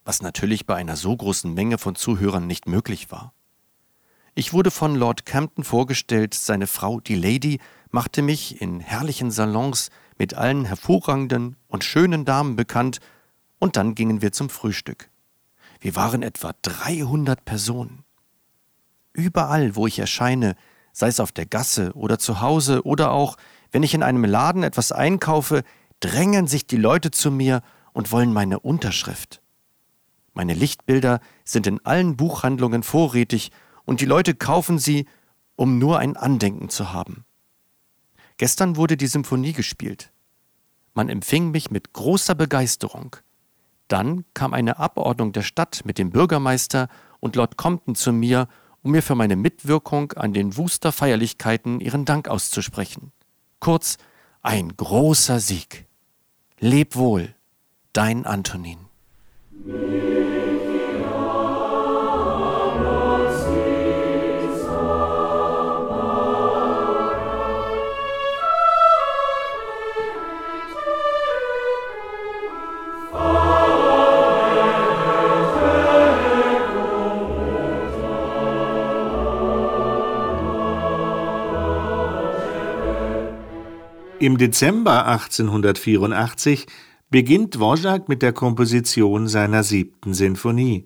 was 0.04 0.22
natürlich 0.22 0.66
bei 0.66 0.76
einer 0.76 0.98
so 0.98 1.16
großen 1.16 1.54
Menge 1.54 1.78
von 1.78 1.96
Zuhörern 1.96 2.46
nicht 2.46 2.68
möglich 2.68 3.10
war. 3.10 3.32
Ich 4.40 4.54
wurde 4.54 4.72
von 4.72 4.96
Lord 4.96 5.26
Campton 5.26 5.66
vorgestellt, 5.66 6.34
seine 6.34 6.66
Frau, 6.66 7.02
die 7.02 7.16
Lady, 7.16 7.60
machte 7.92 8.22
mich 8.22 8.62
in 8.62 8.80
herrlichen 8.80 9.32
Salons 9.32 9.90
mit 10.18 10.34
allen 10.34 10.64
hervorragenden 10.64 11.58
und 11.68 11.84
schönen 11.84 12.24
Damen 12.24 12.56
bekannt, 12.56 13.00
und 13.58 13.76
dann 13.76 13.96
gingen 13.96 14.22
wir 14.22 14.32
zum 14.32 14.50
Frühstück. 14.50 15.10
Wir 15.82 15.98
waren 15.98 16.24
etwa 16.24 16.54
300 16.62 17.44
Personen. 17.44 18.06
Überall, 19.12 19.76
wo 19.76 19.88
ich 19.88 20.00
erscheine, 20.00 20.56
sei 20.94 21.10
es 21.10 21.20
auf 21.20 21.34
der 21.34 21.46
Gasse 21.46 21.92
oder 21.94 22.18
zu 22.18 22.40
Hause 22.40 22.86
oder 22.86 23.12
auch 23.12 23.36
wenn 23.74 23.84
ich 23.84 23.94
in 23.94 24.04
einem 24.04 24.24
Laden 24.24 24.64
etwas 24.64 24.94
einkaufe, 24.94 25.64
drängen 26.00 26.48
sich 26.48 26.66
die 26.66 26.78
Leute 26.78 27.12
zu 27.12 27.30
mir 27.30 27.62
und 27.92 28.14
wollen 28.14 28.32
meine 28.32 28.62
Unterschrift. 28.62 29.42
Meine 30.34 30.54
Lichtbilder 30.54 31.20
sind 31.44 31.68
in 31.68 31.86
allen 31.86 32.16
Buchhandlungen 32.16 32.84
vorrätig 32.84 33.52
und 33.90 34.02
die 34.02 34.06
Leute 34.06 34.36
kaufen 34.36 34.78
sie, 34.78 35.08
um 35.56 35.80
nur 35.80 35.98
ein 35.98 36.16
Andenken 36.16 36.70
zu 36.70 36.94
haben. 36.94 37.26
Gestern 38.38 38.76
wurde 38.76 38.98
die 38.98 39.08
Symphonie 39.08 39.52
gespielt. 39.52 40.12
Man 40.94 41.10
empfing 41.10 41.50
mich 41.50 41.72
mit 41.72 41.92
großer 41.92 42.36
Begeisterung. 42.36 43.16
Dann 43.88 44.26
kam 44.36 44.54
eine 44.54 44.78
Abordnung 44.78 45.32
der 45.32 45.42
Stadt 45.42 45.82
mit 45.86 45.98
dem 45.98 46.12
Bürgermeister 46.12 46.88
und 47.20 47.36
Lord 47.36 47.58
Compton 47.58 47.96
zu 47.96 48.14
mir, 48.14 48.48
um 48.84 48.92
mir 48.92 49.02
für 49.02 49.16
meine 49.16 49.36
Mitwirkung 49.36 50.12
an 50.12 50.34
den 50.34 50.56
Wuster 50.56 50.92
Feierlichkeiten 50.92 51.80
ihren 51.80 52.06
Dank 52.06 52.28
auszusprechen. 52.28 53.12
Kurz, 53.60 53.98
ein 54.44 54.78
großer 54.78 55.40
Sieg. 55.40 55.88
Leb 56.60 56.96
wohl, 56.96 57.34
dein 57.94 58.28
Antonin. 58.28 58.78
Im 84.22 84.38
Dezember 84.38 85.06
1884 85.08 86.68
beginnt 87.10 87.56
Dvorak 87.56 88.10
mit 88.10 88.22
der 88.22 88.34
Komposition 88.34 89.30
seiner 89.30 89.64
siebten 89.64 90.14
Sinfonie. 90.14 90.86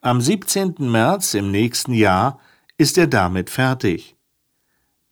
Am 0.00 0.20
17. 0.20 0.74
März 0.78 1.34
im 1.34 1.52
nächsten 1.52 1.94
Jahr 1.94 2.40
ist 2.76 2.98
er 2.98 3.06
damit 3.06 3.48
fertig. 3.48 4.16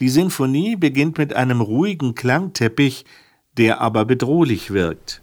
Die 0.00 0.08
Sinfonie 0.08 0.74
beginnt 0.74 1.18
mit 1.18 1.34
einem 1.34 1.60
ruhigen 1.60 2.16
Klangteppich, 2.16 3.04
der 3.56 3.80
aber 3.80 4.06
bedrohlich 4.06 4.72
wirkt. 4.72 5.22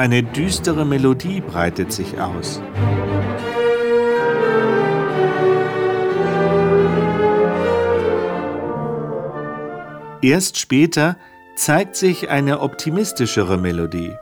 Eine 0.00 0.22
düstere 0.22 0.86
Melodie 0.86 1.42
breitet 1.42 1.92
sich 1.92 2.18
aus. 2.18 2.62
Erst 10.22 10.58
später 10.58 11.18
zeigt 11.54 11.96
sich 11.96 12.30
eine 12.30 12.60
optimistischere 12.60 13.58
Melodie. 13.58 14.14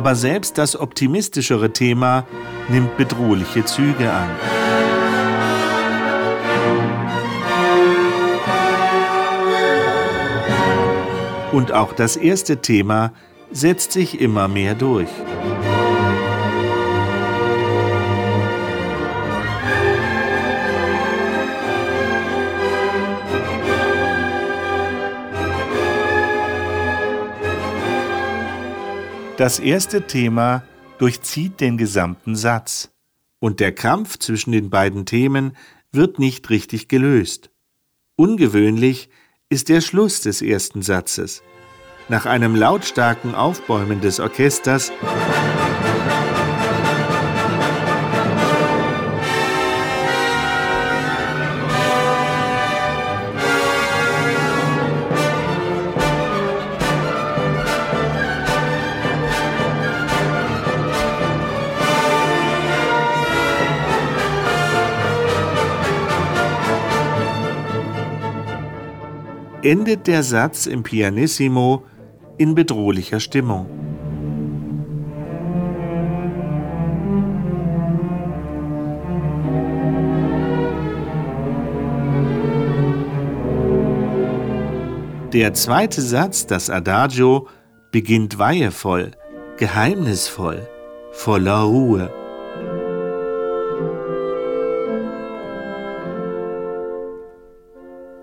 Aber 0.00 0.14
selbst 0.14 0.56
das 0.56 0.80
optimistischere 0.80 1.74
Thema 1.74 2.24
nimmt 2.70 2.96
bedrohliche 2.96 3.66
Züge 3.66 4.10
an. 4.10 4.30
Und 11.52 11.72
auch 11.72 11.92
das 11.92 12.16
erste 12.16 12.62
Thema 12.62 13.12
setzt 13.52 13.92
sich 13.92 14.18
immer 14.22 14.48
mehr 14.48 14.74
durch. 14.74 15.10
Das 29.40 29.58
erste 29.58 30.06
Thema 30.06 30.64
durchzieht 30.98 31.62
den 31.62 31.78
gesamten 31.78 32.36
Satz, 32.36 32.90
und 33.38 33.58
der 33.58 33.72
Kampf 33.74 34.18
zwischen 34.18 34.52
den 34.52 34.68
beiden 34.68 35.06
Themen 35.06 35.56
wird 35.92 36.18
nicht 36.18 36.50
richtig 36.50 36.88
gelöst. 36.88 37.48
Ungewöhnlich 38.16 39.08
ist 39.48 39.70
der 39.70 39.80
Schluss 39.80 40.20
des 40.20 40.42
ersten 40.42 40.82
Satzes. 40.82 41.42
Nach 42.10 42.26
einem 42.26 42.54
lautstarken 42.54 43.34
Aufbäumen 43.34 44.02
des 44.02 44.20
Orchesters 44.20 44.92
endet 69.70 70.08
der 70.08 70.24
Satz 70.24 70.66
im 70.66 70.82
Pianissimo 70.82 71.84
in 72.38 72.56
bedrohlicher 72.56 73.20
Stimmung. 73.20 73.68
Der 85.32 85.54
zweite 85.54 86.02
Satz, 86.02 86.46
das 86.46 86.68
Adagio, 86.68 87.46
beginnt 87.92 88.40
weihevoll, 88.40 89.12
geheimnisvoll, 89.56 90.66
voller 91.12 91.60
Ruhe. 91.60 92.19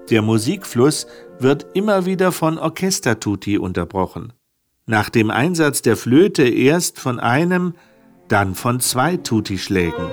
Der 0.09 0.21
Musikfluss 0.21 1.05
wird 1.39 1.65
immer 1.73 2.05
wieder 2.05 2.31
von 2.31 2.57
Orchestertutti 2.57 3.57
unterbrochen. 3.57 4.31
Nach 4.85 5.09
dem 5.09 5.29
Einsatz 5.29 5.81
der 5.81 5.97
Flöte 5.97 6.47
erst 6.47 6.97
von 6.97 7.19
einem, 7.19 7.73
dann 8.29 8.55
von 8.55 8.79
zwei 8.79 9.17
Tutti-Schlägen. 9.17 10.07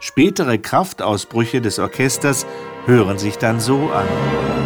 Spätere 0.00 0.58
Kraftausbrüche 0.58 1.62
des 1.62 1.78
Orchesters 1.78 2.44
hören 2.84 3.18
sich 3.18 3.36
dann 3.38 3.60
so 3.60 3.90
an. 3.90 4.59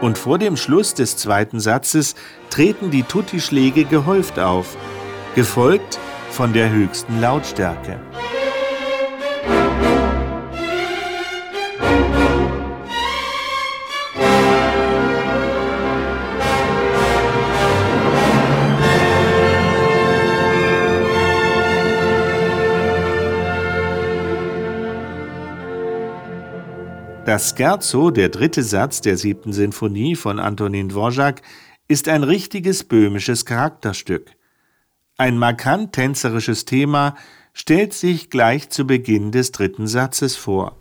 Und 0.00 0.18
vor 0.18 0.38
dem 0.38 0.56
Schluss 0.56 0.94
des 0.94 1.16
zweiten 1.16 1.60
Satzes 1.60 2.14
treten 2.50 2.90
die 2.90 3.02
Tutti-Schläge 3.02 3.84
gehäuft 3.84 4.38
auf, 4.38 4.76
gefolgt 5.34 5.98
von 6.30 6.52
der 6.52 6.70
höchsten 6.70 7.20
Lautstärke. 7.20 8.00
Das 27.30 27.54
Scherzo, 27.56 28.10
der 28.10 28.28
dritte 28.28 28.64
Satz 28.64 29.02
der 29.02 29.16
siebten 29.16 29.52
Sinfonie 29.52 30.16
von 30.16 30.40
Antonin 30.40 30.88
Dvorak, 30.88 31.42
ist 31.86 32.08
ein 32.08 32.24
richtiges 32.24 32.82
böhmisches 32.82 33.44
Charakterstück. 33.44 34.32
Ein 35.16 35.38
markant 35.38 35.92
tänzerisches 35.92 36.64
Thema 36.64 37.14
stellt 37.52 37.92
sich 37.92 38.30
gleich 38.30 38.68
zu 38.70 38.84
Beginn 38.84 39.30
des 39.30 39.52
dritten 39.52 39.86
Satzes 39.86 40.34
vor. 40.34 40.76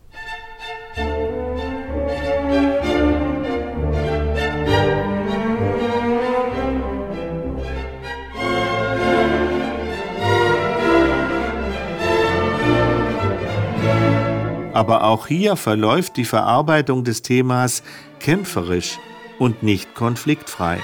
Aber 14.80 15.04
auch 15.04 15.28
hier 15.28 15.58
verläuft 15.58 16.15
die 16.15 16.24
Verarbeitung 16.24 17.04
des 17.04 17.22
Themas 17.22 17.84
kämpferisch 18.22 18.98
und 19.38 19.62
nicht 19.62 19.94
konfliktfrei. 19.94 20.80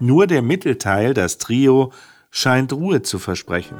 Nur 0.00 0.26
der 0.26 0.42
Mittelteil, 0.42 1.14
das 1.14 1.38
Trio, 1.38 1.92
scheint 2.32 2.72
Ruhe 2.72 3.02
zu 3.02 3.20
versprechen. 3.20 3.76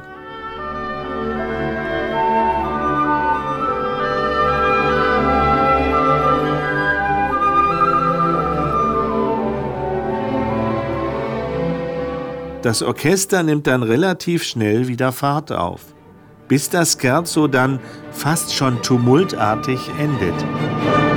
Das 12.61 12.81
Orchester 12.81 13.43
nimmt 13.43 13.67
dann 13.67 13.83
relativ 13.83 14.43
schnell 14.43 14.87
wieder 14.87 15.11
Fahrt 15.11 15.51
auf, 15.51 15.81
bis 16.47 16.69
das 16.69 16.97
Scherzo 16.97 17.49
dann 17.49 17.81
fast 18.11 18.53
schon 18.55 18.81
tumultartig 18.81 19.89
endet. 19.99 21.12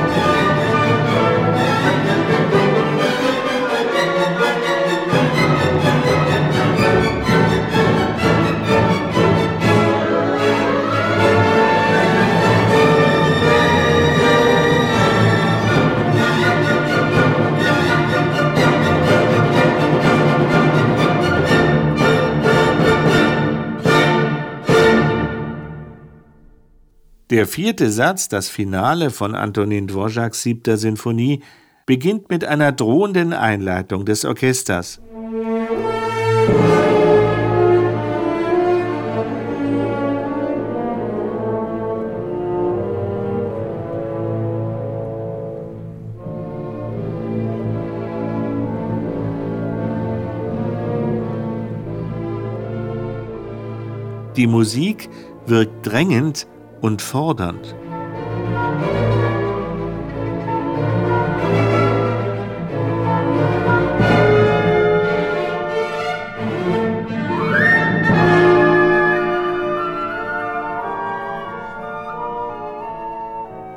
Der 27.37 27.47
vierte 27.47 27.91
Satz, 27.91 28.31
das 28.31 28.49
Finale 28.49 29.11
von 29.11 29.35
Antonin 29.35 29.89
Dvoraks 29.89 30.41
siebter 30.41 30.79
Sinfonie, 30.79 31.43
beginnt 31.85 32.31
mit 32.31 32.47
einer 32.47 32.73
drohenden 32.73 33.35
Einleitung 33.35 34.07
des 34.07 34.25
Orchesters. 34.25 35.03
Die 54.39 54.47
Musik 54.47 55.11
wirkt 55.47 55.87
drängend 55.87 56.47
und 56.81 57.03
fordernd. 57.03 57.75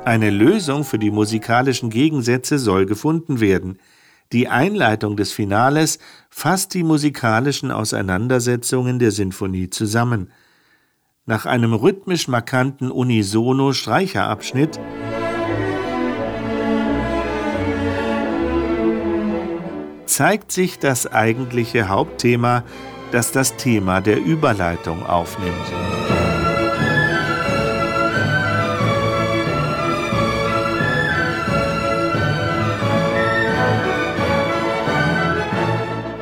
Eine 0.04 0.30
Lösung 0.30 0.82
für 0.82 0.98
die 0.98 1.12
musikalischen 1.12 1.88
Gegensätze 1.88 2.58
soll 2.58 2.84
gefunden 2.84 3.38
werden. 3.38 3.78
Die 4.32 4.48
Einleitung 4.48 5.16
des 5.16 5.32
Finales 5.32 5.98
fasst 6.30 6.74
die 6.74 6.82
musikalischen 6.82 7.70
Auseinandersetzungen 7.70 8.98
der 8.98 9.12
Sinfonie 9.12 9.70
zusammen 9.70 10.32
nach 11.26 11.46
einem 11.46 11.74
rhythmisch 11.74 12.28
markanten 12.28 12.90
Unisono-Streicherabschnitt 12.90 14.80
zeigt 20.06 20.50
sich 20.50 20.78
das 20.78 21.06
eigentliche 21.06 21.88
Hauptthema, 21.88 22.64
das 23.12 23.32
das 23.32 23.56
Thema 23.56 24.00
der 24.00 24.18
Überleitung 24.18 25.06
aufnimmt. 25.06 25.54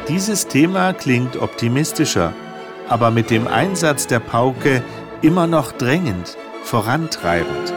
Dieses 0.08 0.48
Thema 0.48 0.92
klingt 0.94 1.36
optimistischer, 1.36 2.32
aber 2.88 3.10
mit 3.10 3.30
dem 3.30 3.46
Einsatz 3.46 4.06
der 4.06 4.20
Pauke 4.20 4.82
immer 5.22 5.46
noch 5.46 5.72
drängend, 5.72 6.36
vorantreibend. 6.62 7.74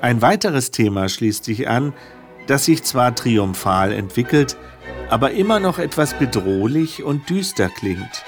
Ein 0.00 0.22
weiteres 0.22 0.70
Thema 0.70 1.08
schließt 1.08 1.44
sich 1.44 1.68
an, 1.68 1.92
das 2.46 2.64
sich 2.64 2.84
zwar 2.84 3.16
triumphal 3.16 3.92
entwickelt, 3.92 4.56
aber 5.10 5.32
immer 5.32 5.58
noch 5.58 5.80
etwas 5.80 6.14
bedrohlich 6.14 7.02
und 7.02 7.28
düster 7.28 7.68
klingt. 7.68 8.24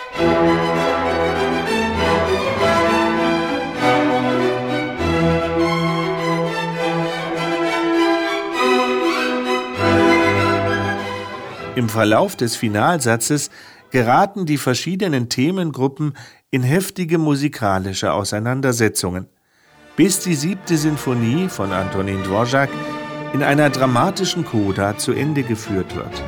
Im 11.79 11.89
Verlauf 11.89 12.35
des 12.35 12.57
Finalsatzes 12.57 13.51
geraten 13.93 14.47
die 14.47 14.59
verschiedenen 14.59 15.29
Themengruppen 15.29 16.15
in 16.51 16.65
heftige 16.65 17.19
musikalische 17.19 18.13
Auseinandersetzungen, 18.13 19.29
bis 19.95 20.19
die 20.19 20.35
siebte 20.35 20.77
Sinfonie 20.77 21.49
von 21.49 21.71
Antonin 21.71 22.25
Dvorak 22.25 22.69
in 23.33 23.45
einer 23.45 23.71
dramatischen 23.71 24.45
Coda 24.45 24.99
zu 24.99 25.13
Ende 25.13 25.45
geführt 25.45 25.95
wird. 25.95 26.25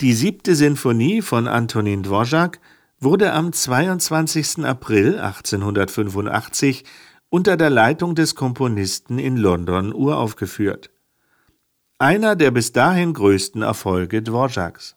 Die 0.00 0.14
siebte 0.14 0.54
Sinfonie 0.54 1.20
von 1.20 1.46
Antonin 1.46 2.02
Dvorak 2.02 2.58
wurde 3.00 3.34
am 3.34 3.52
22. 3.52 4.64
April 4.64 5.18
1885 5.18 6.84
unter 7.28 7.58
der 7.58 7.68
Leitung 7.68 8.14
des 8.14 8.34
Komponisten 8.34 9.18
in 9.18 9.36
London 9.36 9.92
uraufgeführt. 9.92 10.88
Einer 11.98 12.34
der 12.34 12.50
bis 12.50 12.72
dahin 12.72 13.12
größten 13.12 13.60
Erfolge 13.60 14.22
Dvoraks. 14.22 14.96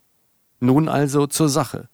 Nun 0.62 0.88
also 0.88 1.28
zur 1.28 1.50
Sache. 1.50 1.90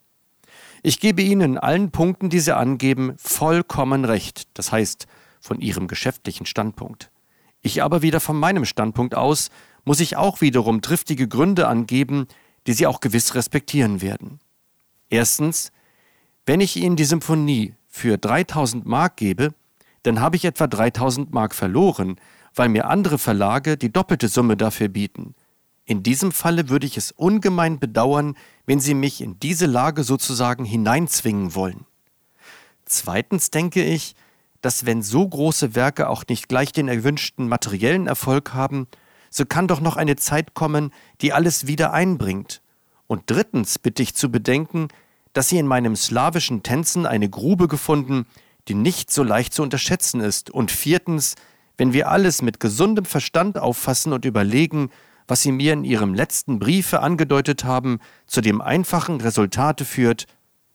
Ich 0.83 0.99
gebe 0.99 1.23
Ihnen 1.23 1.53
in 1.53 1.57
allen 1.57 1.89
Punkten, 1.89 2.29
die 2.29 2.39
Sie 2.39 2.55
angeben, 2.55 3.15
vollkommen 3.17 4.05
recht, 4.05 4.43
das 4.53 4.71
heißt 4.71 5.07
von 5.39 5.59
Ihrem 5.59 5.87
geschäftlichen 5.87 6.45
Standpunkt. 6.45 7.09
Ich 7.63 7.81
aber 7.81 8.03
wieder 8.03 8.19
von 8.19 8.37
meinem 8.37 8.65
Standpunkt 8.65 9.15
aus 9.15 9.49
muss 9.85 9.99
ich 9.99 10.15
auch 10.15 10.41
wiederum 10.41 10.81
triftige 10.81 11.27
Gründe 11.27 11.67
angeben, 11.67 12.27
die 12.67 12.73
Sie 12.73 12.87
auch 12.87 12.99
gewiss 12.99 13.35
respektieren 13.35 14.01
werden. 14.01 14.39
Erstens, 15.09 15.71
wenn 16.45 16.61
ich 16.61 16.77
Ihnen 16.77 16.95
die 16.95 17.05
Symphonie 17.05 17.75
für 17.87 18.17
3000 18.17 18.85
Mark 18.85 19.17
gebe, 19.17 19.53
dann 20.03 20.19
habe 20.19 20.35
ich 20.35 20.45
etwa 20.45 20.67
3000 20.67 21.33
Mark 21.33 21.53
verloren, 21.53 22.15
weil 22.55 22.69
mir 22.69 22.87
andere 22.87 23.17
Verlage 23.17 23.77
die 23.77 23.91
doppelte 23.91 24.27
Summe 24.27 24.57
dafür 24.57 24.87
bieten. 24.87 25.35
In 25.85 26.03
diesem 26.03 26.31
Falle 26.31 26.69
würde 26.69 26.87
ich 26.87 26.97
es 26.97 27.11
ungemein 27.11 27.79
bedauern, 27.79 28.35
wenn 28.65 28.79
Sie 28.79 28.93
mich 28.93 29.21
in 29.21 29.39
diese 29.39 29.65
Lage 29.65 30.03
sozusagen 30.03 30.63
hineinzwingen 30.63 31.55
wollen. 31.55 31.85
Zweitens 32.85 33.51
denke 33.51 33.83
ich, 33.83 34.15
dass 34.61 34.85
wenn 34.85 35.01
so 35.01 35.27
große 35.27 35.75
Werke 35.75 36.07
auch 36.07 36.23
nicht 36.27 36.47
gleich 36.47 36.71
den 36.71 36.87
erwünschten 36.87 37.47
materiellen 37.47 38.07
Erfolg 38.07 38.53
haben, 38.53 38.87
so 39.31 39.45
kann 39.45 39.67
doch 39.67 39.79
noch 39.79 39.95
eine 39.95 40.17
Zeit 40.17 40.53
kommen, 40.53 40.91
die 41.21 41.33
alles 41.33 41.65
wieder 41.65 41.93
einbringt. 41.93 42.61
Und 43.07 43.23
drittens 43.25 43.79
bitte 43.79 44.03
ich 44.03 44.13
zu 44.13 44.29
bedenken, 44.29 44.89
dass 45.33 45.49
Sie 45.49 45.57
in 45.57 45.65
meinem 45.65 45.95
slawischen 45.95 46.61
Tänzen 46.61 47.05
eine 47.05 47.29
Grube 47.29 47.67
gefunden, 47.67 48.25
die 48.67 48.75
nicht 48.75 49.09
so 49.09 49.23
leicht 49.23 49.53
zu 49.53 49.63
unterschätzen 49.63 50.19
ist. 50.21 50.51
Und 50.51 50.69
viertens, 50.69 51.35
wenn 51.77 51.93
wir 51.93 52.09
alles 52.09 52.41
mit 52.41 52.59
gesundem 52.59 53.05
Verstand 53.05 53.57
auffassen 53.57 54.13
und 54.13 54.25
überlegen, 54.25 54.91
was 55.27 55.41
Sie 55.41 55.53
mir 55.53 55.73
in 55.73 55.85
Ihrem 55.85 56.13
letzten 56.13 56.59
Briefe 56.59 56.99
angedeutet 56.99 57.63
haben, 57.63 57.99
zu 58.27 58.41
dem 58.41 58.61
einfachen 58.61 59.21
Resultate 59.21 59.85
führt, 59.85 60.25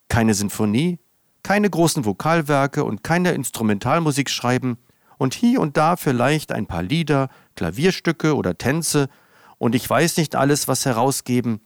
keine 0.09 0.33
Sinfonie, 0.33 0.97
keine 1.43 1.69
großen 1.69 2.05
Vokalwerke 2.05 2.83
und 2.83 3.03
keine 3.03 3.31
Instrumentalmusik 3.33 4.29
schreiben, 4.31 4.77
und 5.17 5.33
hier 5.33 5.61
und 5.61 5.77
da 5.77 5.95
vielleicht 5.95 6.51
ein 6.51 6.67
paar 6.67 6.83
Lieder, 6.83 7.29
Klavierstücke 7.57 8.35
oder 8.35 8.57
Tänze 8.57 9.09
und 9.57 9.75
ich 9.75 9.89
weiß 9.89 10.15
nicht 10.17 10.35
alles, 10.35 10.69
was 10.69 10.85
herausgeben. 10.85 11.59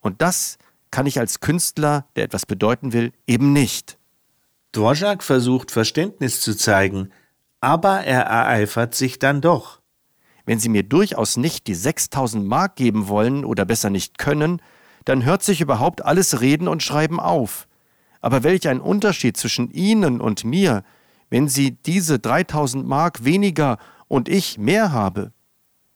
Und 0.00 0.22
das 0.22 0.58
kann 0.92 1.06
ich 1.06 1.18
als 1.18 1.40
Künstler, 1.40 2.06
der 2.14 2.24
etwas 2.24 2.46
bedeuten 2.46 2.92
will, 2.92 3.12
eben 3.26 3.52
nicht. 3.52 3.98
Dvorak 4.70 5.24
versucht 5.24 5.72
Verständnis 5.72 6.40
zu 6.40 6.56
zeigen, 6.56 7.10
aber 7.60 8.04
er 8.04 8.22
ereifert 8.22 8.94
sich 8.94 9.18
dann 9.18 9.40
doch. 9.40 9.80
Wenn 10.46 10.60
Sie 10.60 10.68
mir 10.68 10.82
durchaus 10.82 11.36
nicht 11.36 11.66
die 11.66 11.74
6000 11.74 12.46
Mark 12.46 12.76
geben 12.76 13.08
wollen 13.08 13.44
oder 13.44 13.64
besser 13.64 13.88
nicht 13.88 14.18
können, 14.18 14.60
dann 15.04 15.24
hört 15.24 15.42
sich 15.42 15.60
überhaupt 15.60 16.04
alles 16.04 16.40
Reden 16.40 16.68
und 16.68 16.82
Schreiben 16.82 17.18
auf. 17.18 17.66
Aber 18.20 18.42
welch 18.42 18.68
ein 18.68 18.80
Unterschied 18.80 19.36
zwischen 19.36 19.70
Ihnen 19.70 20.20
und 20.20 20.44
mir, 20.44 20.82
wenn 21.30 21.48
Sie 21.48 21.72
diese 21.72 22.18
3000 22.18 22.86
Mark 22.86 23.24
weniger 23.24 23.78
und 24.14 24.28
ich 24.28 24.58
mehr 24.58 24.92
habe. 24.92 25.32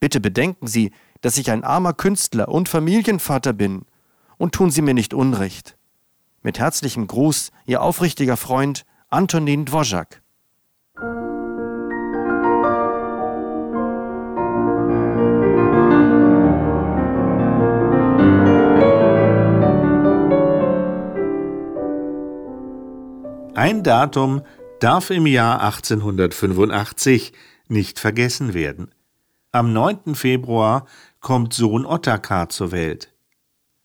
Bitte 0.01 0.19
bedenken 0.19 0.67
Sie, 0.67 0.91
dass 1.21 1.37
ich 1.37 1.51
ein 1.51 1.63
armer 1.63 1.93
Künstler 1.93 2.49
und 2.49 2.67
Familienvater 2.67 3.53
bin, 3.53 3.85
und 4.37 4.53
tun 4.53 4.71
Sie 4.71 4.81
mir 4.81 4.93
nicht 4.93 5.13
Unrecht. 5.13 5.77
Mit 6.41 6.59
herzlichem 6.59 7.07
Gruß, 7.07 7.51
Ihr 7.65 7.81
aufrichtiger 7.81 8.35
Freund 8.35 8.85
Antonin 9.07 9.63
Dvorak. 9.63 10.21
Ein 23.55 23.83
Datum, 23.83 24.41
darf 24.81 25.09
im 25.09 25.25
Jahr 25.25 25.61
1885 25.61 27.31
nicht 27.69 27.99
vergessen 27.99 28.53
werden. 28.53 28.93
Am 29.51 29.73
9. 29.73 30.15
Februar 30.15 30.85
kommt 31.21 31.53
Sohn 31.53 31.85
Ottokar 31.85 32.49
zur 32.49 32.71
Welt. 32.71 33.13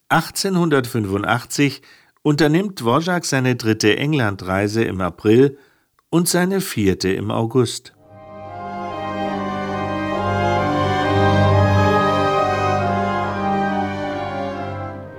1885 0.09 1.81
unternimmt 2.21 2.79
Dvorak 2.81 3.25
seine 3.25 3.55
dritte 3.55 3.97
Englandreise 3.97 4.83
im 4.83 5.01
April 5.01 5.57
und 6.09 6.27
seine 6.27 6.61
vierte 6.61 7.09
im 7.09 7.31
August. 7.31 7.95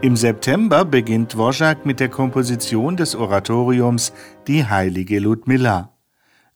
Im 0.03 0.15
September 0.15 0.85
beginnt 0.85 1.35
Dvorak 1.35 1.85
mit 1.85 1.99
der 1.99 2.09
Komposition 2.09 2.97
des 2.97 3.17
Oratoriums 3.17 4.13
Die 4.47 4.65
heilige 4.65 5.19
Ludmilla. 5.19 5.96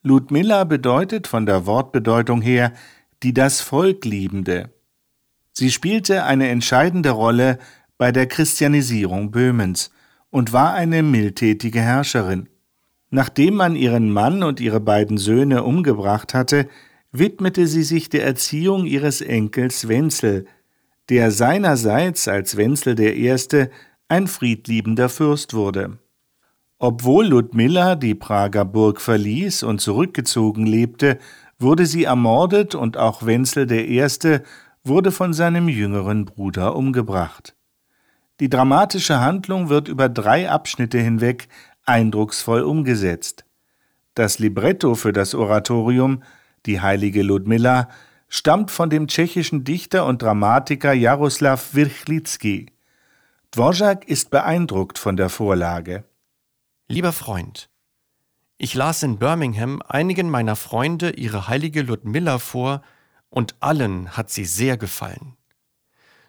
Ludmilla 0.03 0.65
bedeutet 0.65 1.27
von 1.27 1.45
der 1.45 1.67
Wortbedeutung 1.67 2.41
her 2.41 2.73
die 3.23 3.35
das 3.35 3.61
Volk 3.61 4.05
liebende. 4.05 4.73
Sie 5.53 5.71
spielte 5.71 6.25
eine 6.25 6.49
entscheidende 6.49 7.11
Rolle 7.11 7.59
bei 7.99 8.13
der 8.13 8.27
Christianisierung 8.27 9.31
Böhmens 9.31 9.91
und 10.31 10.53
war 10.55 10.73
eine 10.73 11.03
mildtätige 11.03 11.81
Herrscherin. 11.81 12.49
Nachdem 13.11 13.57
man 13.57 13.77
ihren 13.77 14.11
Mann 14.11 14.43
und 14.43 14.61
ihre 14.61 14.81
beiden 14.81 15.19
Söhne 15.19 15.65
umgebracht 15.65 16.33
hatte, 16.33 16.69
widmete 17.13 17.67
sie 17.67 17.83
sich 17.83 18.09
der 18.09 18.25
Erziehung 18.25 18.87
ihres 18.87 19.21
Enkels 19.21 19.89
Wenzel, 19.89 20.47
der 21.09 21.33
seinerseits 21.33 22.29
als 22.29 22.57
Wenzel 22.57 22.99
I. 23.01 23.35
ein 24.09 24.29
friedliebender 24.29 25.09
Fürst 25.09 25.53
wurde. 25.55 25.99
Obwohl 26.83 27.27
Ludmilla 27.27 27.95
die 27.95 28.15
Prager 28.15 28.65
Burg 28.65 29.03
verließ 29.03 29.65
und 29.65 29.83
zurückgezogen 29.83 30.65
lebte, 30.65 31.19
wurde 31.59 31.85
sie 31.85 32.05
ermordet 32.05 32.75
und 32.75 32.97
auch 32.97 33.27
Wenzel 33.27 33.71
I. 33.71 34.03
wurde 34.83 35.13
von 35.13 35.35
seinem 35.35 35.69
jüngeren 35.69 36.25
Bruder 36.25 36.75
umgebracht. 36.75 37.55
Die 38.41 38.49
dramatische 38.49 39.21
Handlung 39.21 39.69
wird 39.69 39.89
über 39.89 40.09
drei 40.09 40.49
Abschnitte 40.49 40.99
hinweg 40.99 41.49
eindrucksvoll 41.85 42.63
umgesetzt. 42.63 43.45
Das 44.15 44.39
Libretto 44.39 44.95
für 44.95 45.13
das 45.13 45.35
Oratorium 45.35 46.23
Die 46.65 46.81
heilige 46.81 47.23
Ludmilla 47.23 47.91
stammt 48.29 48.71
von 48.71 48.89
dem 48.89 49.07
tschechischen 49.07 49.65
Dichter 49.65 50.07
und 50.07 50.23
Dramatiker 50.23 50.95
Jaroslav 50.95 51.75
Wirchlitzky. 51.75 52.73
Dvorak 53.51 54.09
ist 54.09 54.31
beeindruckt 54.31 54.99
von 54.99 55.19
der 55.19 55.29
Vorlage. 55.29 56.05
Lieber 56.91 57.13
Freund, 57.13 57.71
ich 58.59 58.75
las 58.75 59.05
in 59.05 59.21
Birmingham 59.21 59.81
einigen 59.87 60.29
meiner 60.29 60.57
Freunde 60.57 61.11
ihre 61.11 61.47
heilige 61.47 61.83
Ludmilla 61.83 62.41
vor, 62.41 62.83
und 63.29 63.55
allen 63.61 64.17
hat 64.17 64.29
sie 64.31 64.45
sehr 64.45 64.77
gefallen. 64.77 65.37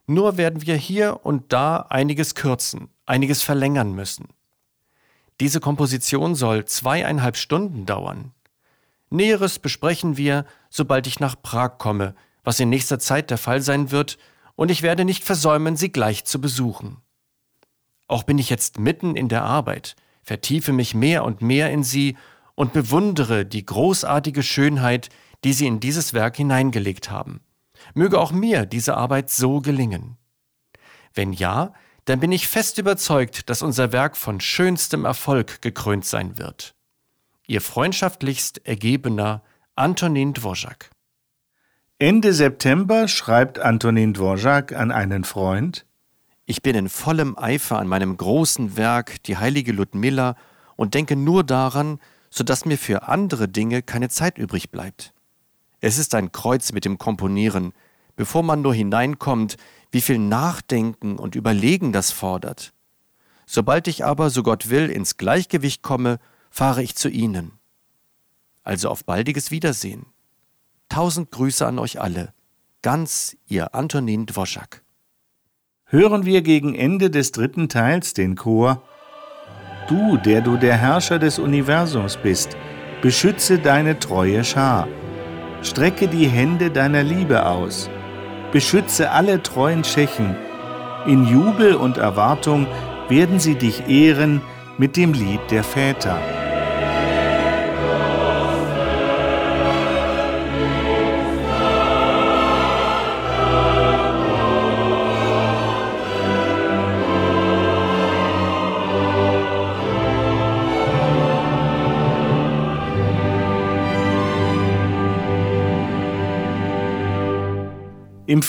Nur 0.06 0.38
werden 0.38 0.62
wir 0.62 0.76
hier 0.76 1.22
und 1.26 1.52
da 1.52 1.78
einiges 1.90 2.36
kürzen, 2.36 2.90
einiges 3.08 3.42
verlängern 3.42 3.96
müssen. 3.96 4.28
Diese 5.40 5.60
Komposition 5.60 6.36
soll 6.36 6.66
zweieinhalb 6.66 7.38
Stunden 7.38 7.88
dauern. 7.88 8.32
Näheres 9.10 9.58
besprechen 9.58 10.16
wir, 10.16 10.46
sobald 10.70 11.08
ich 11.08 11.20
nach 11.20 11.42
Prag 11.42 11.80
komme, 11.80 12.14
was 12.44 12.60
in 12.60 12.70
nächster 12.70 13.00
Zeit 13.00 13.32
der 13.32 13.40
Fall 13.40 13.62
sein 13.62 13.90
wird, 13.90 14.20
und 14.56 14.70
ich 14.70 14.84
werde 14.84 15.06
nicht 15.06 15.24
versäumen, 15.24 15.76
Sie 15.76 15.92
gleich 15.92 16.24
zu 16.26 16.40
besuchen. 16.40 16.98
Auch 18.08 18.22
bin 18.22 18.38
ich 18.38 18.52
jetzt 18.52 18.78
mitten 18.78 19.16
in 19.16 19.28
der 19.28 19.44
Arbeit, 19.44 19.96
vertiefe 20.32 20.72
mich 20.72 20.96
mehr 20.96 21.26
und 21.26 21.42
mehr 21.42 21.72
in 21.72 21.84
sie 21.84 22.16
und 22.56 22.72
bewundere 22.72 23.46
die 23.46 23.66
großartige 23.66 24.44
Schönheit, 24.44 25.10
die 25.44 25.52
Sie 25.52 25.68
in 25.68 25.82
dieses 25.82 26.14
Werk 26.14 26.38
hineingelegt 26.38 27.12
haben. 27.12 27.42
Möge 27.96 28.18
auch 28.18 28.32
mir 28.32 28.66
diese 28.66 28.96
Arbeit 28.96 29.30
so 29.30 29.60
gelingen. 29.60 30.16
Wenn 31.14 31.34
ja, 31.34 31.74
dann 32.06 32.22
bin 32.22 32.32
ich 32.32 32.48
fest 32.48 32.78
überzeugt, 32.78 33.50
dass 33.50 33.62
unser 33.62 33.92
Werk 33.92 34.16
von 34.16 34.40
schönstem 34.40 35.04
Erfolg 35.04 35.62
gekrönt 35.62 36.06
sein 36.06 36.38
wird. 36.38 36.76
Ihr 37.46 37.60
freundschaftlichst 37.60 38.66
ergebener 38.66 39.44
Antonin 39.76 40.34
Dvorak. 40.34 40.92
Ende 42.00 42.32
September 42.32 43.10
schreibt 43.10 43.60
Antonin 43.60 44.14
Dvorak 44.14 44.72
an 44.72 44.92
einen 44.92 45.26
Freund 45.26 45.86
Ich 46.52 46.62
bin 46.62 46.76
in 46.76 46.90
vollem 46.90 47.38
Eifer 47.38 47.80
an 47.80 47.88
meinem 47.88 48.18
großen 48.18 48.76
Werk, 48.76 49.24
die 49.24 49.38
heilige 49.38 49.72
Ludmilla, 49.72 50.36
und 50.76 50.96
denke 50.96 51.16
nur 51.16 51.46
daran, 51.46 51.98
so 52.30 52.44
dass 52.44 52.66
mir 52.66 52.78
für 52.78 53.08
andere 53.08 53.48
Dinge 53.48 53.82
keine 53.82 54.10
Zeit 54.10 54.38
übrig 54.38 54.70
bleibt. 54.70 55.14
Es 55.80 55.98
ist 55.98 56.14
ein 56.14 56.34
Kreuz 56.34 56.74
mit 56.74 56.84
dem 56.84 56.98
Komponieren, 56.98 57.72
bevor 58.18 58.44
man 58.44 58.62
nur 58.62 58.74
hineinkommt, 58.74 59.56
wie 59.92 60.02
viel 60.02 60.20
Nachdenken 60.20 61.20
und 61.20 61.36
Überlegen 61.36 61.94
das 61.94 62.12
fordert. 62.12 62.74
Sobald 63.46 63.88
ich 63.88 64.04
aber, 64.04 64.30
so 64.30 64.44
Gott 64.44 64.70
will, 64.70 64.90
ins 64.90 65.16
Gleichgewicht 65.16 65.82
komme, 65.82 66.20
fahre 66.50 66.84
ich 66.84 66.98
zu 66.98 67.08
Ihnen. 67.08 67.54
Also 68.64 68.90
auf 68.90 69.06
baldiges 69.06 69.52
Wiedersehen. 69.52 70.06
Tausend 70.90 71.32
Grüße 71.32 71.66
an 71.66 71.80
euch 71.80 72.02
alle. 72.02 72.34
Ganz 72.82 73.38
Ihr 73.48 73.74
Antonin 73.74 74.26
Dvorak. 74.26 74.84
Hören 75.92 76.26
wir 76.26 76.42
gegen 76.42 76.74
Ende 76.74 77.10
des 77.10 77.34
dritten 77.34 77.68
Teils 77.68 78.14
den 78.14 78.36
Chor 78.36 78.82
Du, 79.90 80.16
der 80.16 80.40
du 80.40 80.56
der 80.56 80.78
Herrscher 80.78 81.20
des 81.20 81.38
Universums 81.38 82.16
bist, 82.16 82.56
beschütze 83.02 83.60
deine 83.60 84.00
treue 84.00 84.46
Schar. 84.46 84.88
Strecke 85.64 86.08
die 86.08 86.30
Hände 86.30 86.72
deiner 86.72 87.04
Liebe 87.04 87.46
aus. 87.46 87.90
Beschütze 88.54 89.12
alle 89.12 89.44
treuen 89.44 89.84
Tschechen. 89.84 90.38
In 91.08 91.28
Jubel 91.28 91.76
und 91.76 91.98
Erwartung 91.98 92.68
werden 93.10 93.40
sie 93.40 93.56
dich 93.56 93.90
ehren 93.90 94.42
mit 94.78 94.96
dem 94.96 95.12
Lied 95.12 95.42
der 95.50 95.66
Väter. 95.66 96.22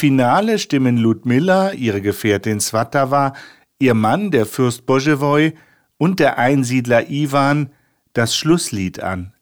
Finale 0.02 0.58
stimmen 0.58 0.96
Ludmilla, 0.96 1.74
ihre 1.74 2.02
Gefährtin 2.02 2.58
Svatawa, 2.58 3.34
ihr 3.78 3.94
Mann, 3.94 4.32
der 4.32 4.46
Fürst 4.46 4.84
Boževoj, 4.84 5.52
und 5.96 6.18
der 6.18 6.38
Einsiedler 6.38 7.08
Iwan 7.08 7.70
das 8.12 8.34
Schlusslied 8.34 8.98
an. 9.00 9.32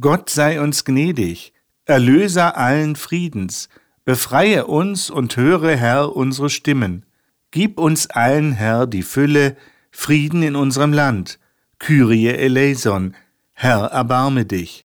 Gott 0.00 0.30
sei 0.30 0.60
uns 0.60 0.84
gnädig, 0.84 1.52
Erlöser 1.84 2.56
allen 2.56 2.94
Friedens, 2.94 3.68
befreie 4.04 4.68
uns 4.68 5.10
und 5.10 5.36
höre, 5.36 5.74
Herr, 5.74 6.14
unsere 6.14 6.48
Stimmen. 6.48 7.04
Gib 7.50 7.76
uns 7.76 8.08
allen, 8.08 8.52
Herr, 8.52 8.86
die 8.86 9.02
Fülle, 9.02 9.56
Frieden 9.90 10.44
in 10.44 10.54
unserem 10.54 10.92
Land. 10.92 11.40
Kyrie 11.80 12.28
eleison, 12.28 13.16
Herr, 13.52 13.86
erbarme 13.86 14.44
dich. 14.44 14.86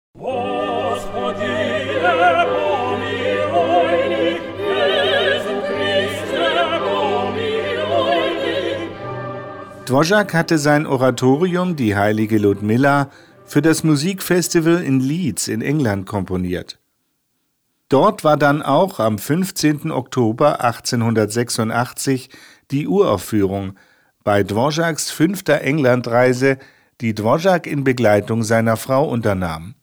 Dvorak 9.93 10.33
hatte 10.33 10.57
sein 10.57 10.87
Oratorium 10.87 11.77
Die 11.77 11.95
heilige 11.95 12.39
Ludmilla 12.39 13.11
für 13.45 13.61
das 13.61 13.85
Musikfestival 13.85 14.83
in 14.83 15.01
Leeds 15.01 15.49
in 15.49 15.61
England 15.61 16.07
komponiert. 16.07 16.79
Dort 17.91 18.25
war 18.25 18.39
dann 18.39 18.63
auch 18.63 19.01
am 19.01 19.19
15. 19.19 19.91
Oktober 19.91 20.65
1886 20.65 22.31
die 22.71 22.89
Uraufführung 22.89 23.75
bei 24.25 24.43
Dvoraks 24.43 25.11
fünfter 25.11 25.61
Englandreise, 25.61 26.57
die 27.03 27.15
Dvorak 27.15 27.67
in 27.67 27.85
Begleitung 27.85 28.45
seiner 28.45 28.79
Frau 28.79 29.07
unternahm. 29.07 29.75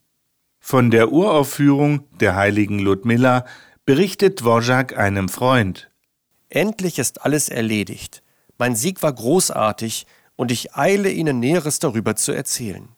Von 0.60 0.90
der 0.90 1.12
Uraufführung 1.12 2.06
der 2.20 2.36
heiligen 2.36 2.80
Ludmilla 2.80 3.46
berichtet 3.86 4.42
Dvorak 4.42 4.98
einem 4.98 5.30
Freund. 5.30 5.92
Endlich 6.50 6.98
ist 6.98 7.24
alles 7.24 7.50
erledigt. 7.50 8.24
Mein 8.60 8.76
Sieg 8.76 9.02
war 9.02 9.14
großartig 9.14 10.06
und 10.36 10.52
ich 10.52 10.76
eile 10.76 11.10
Ihnen 11.10 11.40
Näheres 11.40 11.80
darüber 11.80 12.18
zu 12.18 12.34
erzählen. 12.34 12.90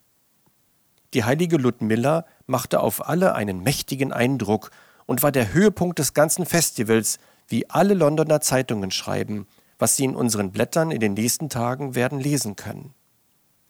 Die 1.13 1.23
heilige 1.23 1.57
Ludmilla 1.57 2.25
machte 2.47 2.79
auf 2.79 3.07
alle 3.07 3.35
einen 3.35 3.61
mächtigen 3.61 4.11
Eindruck 4.11 4.71
und 5.05 5.21
war 5.21 5.31
der 5.31 5.53
Höhepunkt 5.53 5.99
des 5.99 6.15
ganzen 6.15 6.47
Festivals, 6.47 7.19
wie 7.47 7.69
alle 7.69 7.93
Londoner 7.93 8.41
Zeitungen 8.41 8.89
schreiben, 8.89 9.45
was 9.77 9.95
Sie 9.95 10.05
in 10.05 10.15
unseren 10.15 10.51
Blättern 10.51 10.89
in 10.89 10.99
den 10.99 11.13
nächsten 11.13 11.49
Tagen 11.49 11.93
werden 11.93 12.19
lesen 12.19 12.55
können. 12.55 12.95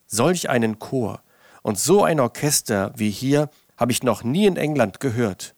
Solch 0.08 0.50
einen 0.50 0.80
Chor 0.80 1.22
und 1.62 1.78
so 1.78 2.04
ein 2.04 2.22
Orchester 2.22 2.94
wie 2.96 3.10
hier 3.10 3.50
habe 3.76 3.92
ich 3.92 4.02
noch 4.02 4.24
nie 4.24 4.46
in 4.46 4.56
England 4.56 5.02
gehört. 5.02 5.56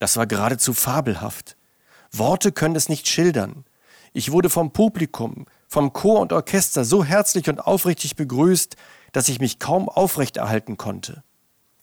Das 0.00 0.18
war 0.18 0.26
geradezu 0.26 0.74
fabelhaft. 0.74 1.56
Worte 2.12 2.52
können 2.52 2.76
es 2.76 2.90
nicht 2.90 3.08
schildern. 3.08 3.64
Ich 4.16 4.32
wurde 4.32 4.48
vom 4.48 4.70
Publikum, 4.70 5.44
vom 5.68 5.92
Chor 5.92 6.20
und 6.20 6.32
Orchester 6.32 6.86
so 6.86 7.04
herzlich 7.04 7.50
und 7.50 7.60
aufrichtig 7.60 8.16
begrüßt, 8.16 8.74
dass 9.12 9.28
ich 9.28 9.40
mich 9.40 9.58
kaum 9.58 9.90
aufrechterhalten 9.90 10.78
konnte. 10.78 11.22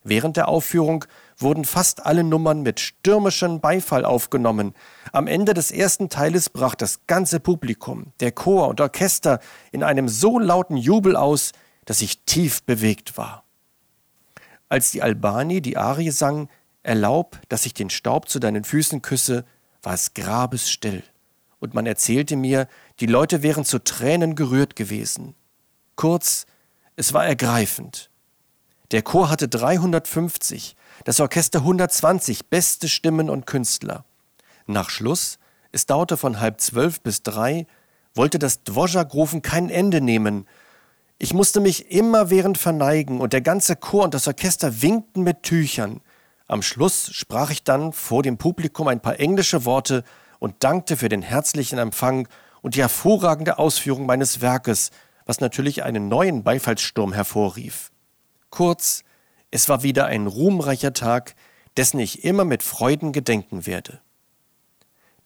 Während 0.03 0.35
der 0.35 0.47
Aufführung 0.47 1.05
wurden 1.37 1.63
fast 1.63 2.07
alle 2.07 2.23
Nummern 2.23 2.63
mit 2.63 2.79
stürmischem 2.79 3.61
Beifall 3.61 4.03
aufgenommen. 4.03 4.73
Am 5.11 5.27
Ende 5.27 5.53
des 5.53 5.69
ersten 5.69 6.09
Teiles 6.09 6.49
brach 6.49 6.73
das 6.73 7.05
ganze 7.05 7.39
Publikum, 7.39 8.13
der 8.19 8.31
Chor 8.31 8.67
und 8.67 8.81
Orchester 8.81 9.39
in 9.71 9.83
einem 9.83 10.09
so 10.09 10.39
lauten 10.39 10.75
Jubel 10.75 11.15
aus, 11.15 11.51
dass 11.85 12.01
ich 12.01 12.23
tief 12.25 12.63
bewegt 12.63 13.15
war. 13.15 13.43
Als 14.69 14.89
die 14.89 15.03
Albani 15.03 15.61
die 15.61 15.77
Arie 15.77 16.09
sang, 16.09 16.49
Erlaub, 16.81 17.39
dass 17.49 17.67
ich 17.67 17.75
den 17.75 17.91
Staub 17.91 18.27
zu 18.27 18.39
deinen 18.39 18.63
Füßen 18.63 19.03
küsse, 19.03 19.45
war 19.83 19.93
es 19.93 20.15
grabesstill 20.15 21.03
und 21.63 21.73
man 21.73 21.85
erzählte 21.85 22.35
mir, 22.35 22.67
die 22.99 23.05
Leute 23.05 23.41
wären 23.41 23.63
zu 23.63 23.79
Tränen 23.79 24.35
gerührt 24.35 24.75
gewesen. 24.75 25.33
Kurz, 25.95 26.45
es 26.97 27.13
war 27.13 27.25
ergreifend. 27.25 28.09
Der 28.91 29.01
Chor 29.01 29.29
hatte 29.29 29.47
350, 29.47 30.75
das 31.05 31.21
Orchester 31.21 31.59
120 31.59 32.47
beste 32.47 32.89
Stimmen 32.89 33.29
und 33.29 33.47
Künstler. 33.47 34.03
Nach 34.67 34.89
Schluss, 34.89 35.39
es 35.71 35.85
dauerte 35.85 36.17
von 36.17 36.41
halb 36.41 36.59
zwölf 36.59 36.99
bis 36.99 37.23
drei, 37.23 37.65
wollte 38.13 38.39
das 38.39 38.65
Dvořák-Rufen 38.65 39.41
kein 39.41 39.69
Ende 39.69 40.01
nehmen. 40.01 40.49
Ich 41.17 41.33
musste 41.33 41.61
mich 41.61 41.89
immerwährend 41.89 42.57
verneigen 42.57 43.21
und 43.21 43.31
der 43.31 43.41
ganze 43.41 43.77
Chor 43.77 44.03
und 44.03 44.13
das 44.13 44.27
Orchester 44.27 44.81
winkten 44.81 45.23
mit 45.23 45.43
Tüchern. 45.43 46.01
Am 46.45 46.61
Schluss 46.61 47.09
sprach 47.13 47.51
ich 47.51 47.63
dann 47.63 47.93
vor 47.93 48.21
dem 48.21 48.37
Publikum 48.37 48.89
ein 48.89 48.99
paar 48.99 49.17
englische 49.21 49.63
Worte 49.63 50.03
und 50.43 50.61
dankte 50.65 50.97
für 50.97 51.07
den 51.07 51.21
herzlichen 51.21 51.79
Empfang 51.79 52.27
und 52.61 52.75
die 52.75 52.81
hervorragende 52.81 53.59
Ausführung 53.59 54.05
meines 54.05 54.41
Werkes, 54.41 54.91
was 55.25 55.39
natürlich 55.39 55.83
einen 55.83 56.09
neuen 56.09 56.43
Beifallssturm 56.43 57.13
hervorrief. 57.13 57.93
Kurz, 58.49 59.05
es 59.51 59.69
war 59.69 59.83
wieder 59.83 60.07
ein 60.07 60.27
ruhmreicher 60.27 60.91
Tag, 60.91 61.35
dessen 61.77 61.97
ich 61.97 62.25
immer 62.25 62.43
mit 62.43 62.61
Freuden 62.61 63.13
gedenken 63.13 63.65
werde. 63.65 64.01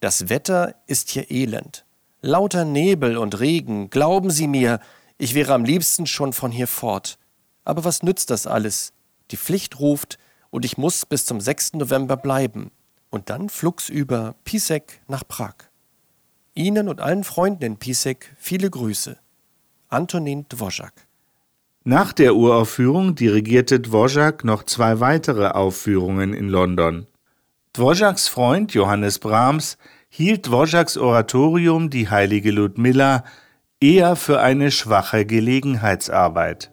Das 0.01 0.29
Wetter 0.29 0.75
ist 0.85 1.09
hier 1.09 1.31
elend. 1.31 1.83
Lauter 2.21 2.63
Nebel 2.63 3.17
und 3.17 3.39
Regen, 3.39 3.89
glauben 3.89 4.29
Sie 4.29 4.47
mir, 4.47 4.79
ich 5.17 5.33
wäre 5.33 5.55
am 5.55 5.65
liebsten 5.65 6.05
schon 6.05 6.31
von 6.31 6.51
hier 6.51 6.67
fort. 6.67 7.17
Aber 7.65 7.83
was 7.83 8.03
nützt 8.03 8.29
das 8.29 8.45
alles? 8.45 8.93
Die 9.31 9.37
Pflicht 9.37 9.79
ruft, 9.79 10.19
und 10.51 10.63
ich 10.63 10.77
muss 10.77 11.07
bis 11.07 11.25
zum 11.25 11.41
6. 11.41 11.73
November 11.73 12.17
bleiben 12.17 12.69
und 13.09 13.29
dann 13.29 13.49
flugs 13.49 13.89
über 13.89 14.35
Pisek 14.43 15.01
nach 15.07 15.27
Prag. 15.27 15.55
Ihnen 16.53 16.89
und 16.89 17.01
allen 17.01 17.23
Freunden 17.23 17.63
in 17.63 17.77
Pisek 17.77 18.35
viele 18.37 18.69
Grüße. 18.69 19.17
Antonin 19.89 20.45
Dvořák. 20.49 21.07
Nach 21.83 22.11
der 22.11 22.35
Uraufführung 22.35 23.15
dirigierte 23.15 23.79
Dvořák 23.79 24.43
noch 24.43 24.63
zwei 24.63 24.99
weitere 24.99 25.47
Aufführungen 25.47 26.33
in 26.33 26.49
London. 26.49 27.07
Dvořáks 27.73 28.27
Freund 28.27 28.73
Johannes 28.73 29.19
Brahms 29.19 29.77
hielt 30.09 30.47
Dvořáks 30.47 30.97
Oratorium 30.97 31.89
Die 31.89 32.09
heilige 32.09 32.51
Ludmilla 32.51 33.23
eher 33.79 34.15
für 34.15 34.41
eine 34.41 34.71
schwache 34.71 35.25
Gelegenheitsarbeit. 35.25 36.71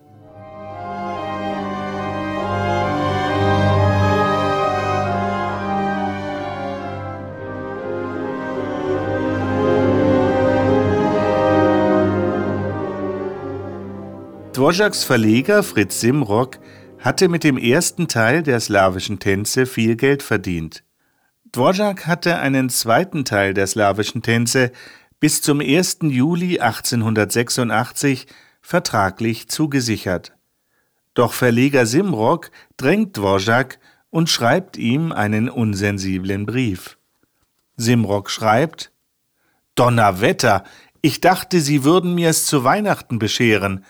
Dvořáks 14.55 15.03
Verleger 15.03 15.65
Fritz 15.65 15.99
Simrock 15.99 16.61
hatte 17.01 17.29
mit 17.29 17.43
dem 17.43 17.59
ersten 17.59 18.07
Teil 18.07 18.45
der 18.45 18.61
slawischen 18.61 19.19
Tänze 19.19 19.67
viel 19.67 19.97
Geld 19.97 20.23
verdient. 20.23 20.85
Dvořák 21.53 22.07
hatte 22.07 22.39
einen 22.39 22.69
zweiten 22.69 23.25
Teil 23.25 23.53
der 23.53 23.67
slawischen 23.67 24.23
Tänze 24.23 24.71
bis 25.19 25.43
zum 25.43 25.59
1. 25.59 25.99
Juli 26.03 26.61
1886 26.61 28.29
vertraglich 28.63 29.49
zugesichert. 29.49 30.37
Doch 31.15 31.33
Verleger 31.33 31.85
Simrock 31.85 32.53
drängt 32.77 33.17
Dvořák 33.19 33.81
und 34.11 34.31
schreibt 34.31 34.77
ihm 34.77 35.11
einen 35.11 35.49
unsensiblen 35.49 36.47
Brief. 36.47 36.97
Simrock 37.77 38.31
schreibt 38.31 38.93
Donnerwetter, 39.75 40.63
ich 41.01 41.21
dachte, 41.21 41.61
Sie 41.61 41.83
würden 41.83 42.15
mir 42.15 42.29
es 42.29 42.47
zu 42.47 42.63
Weihnachten 42.63 43.19
bescheren. 43.19 43.85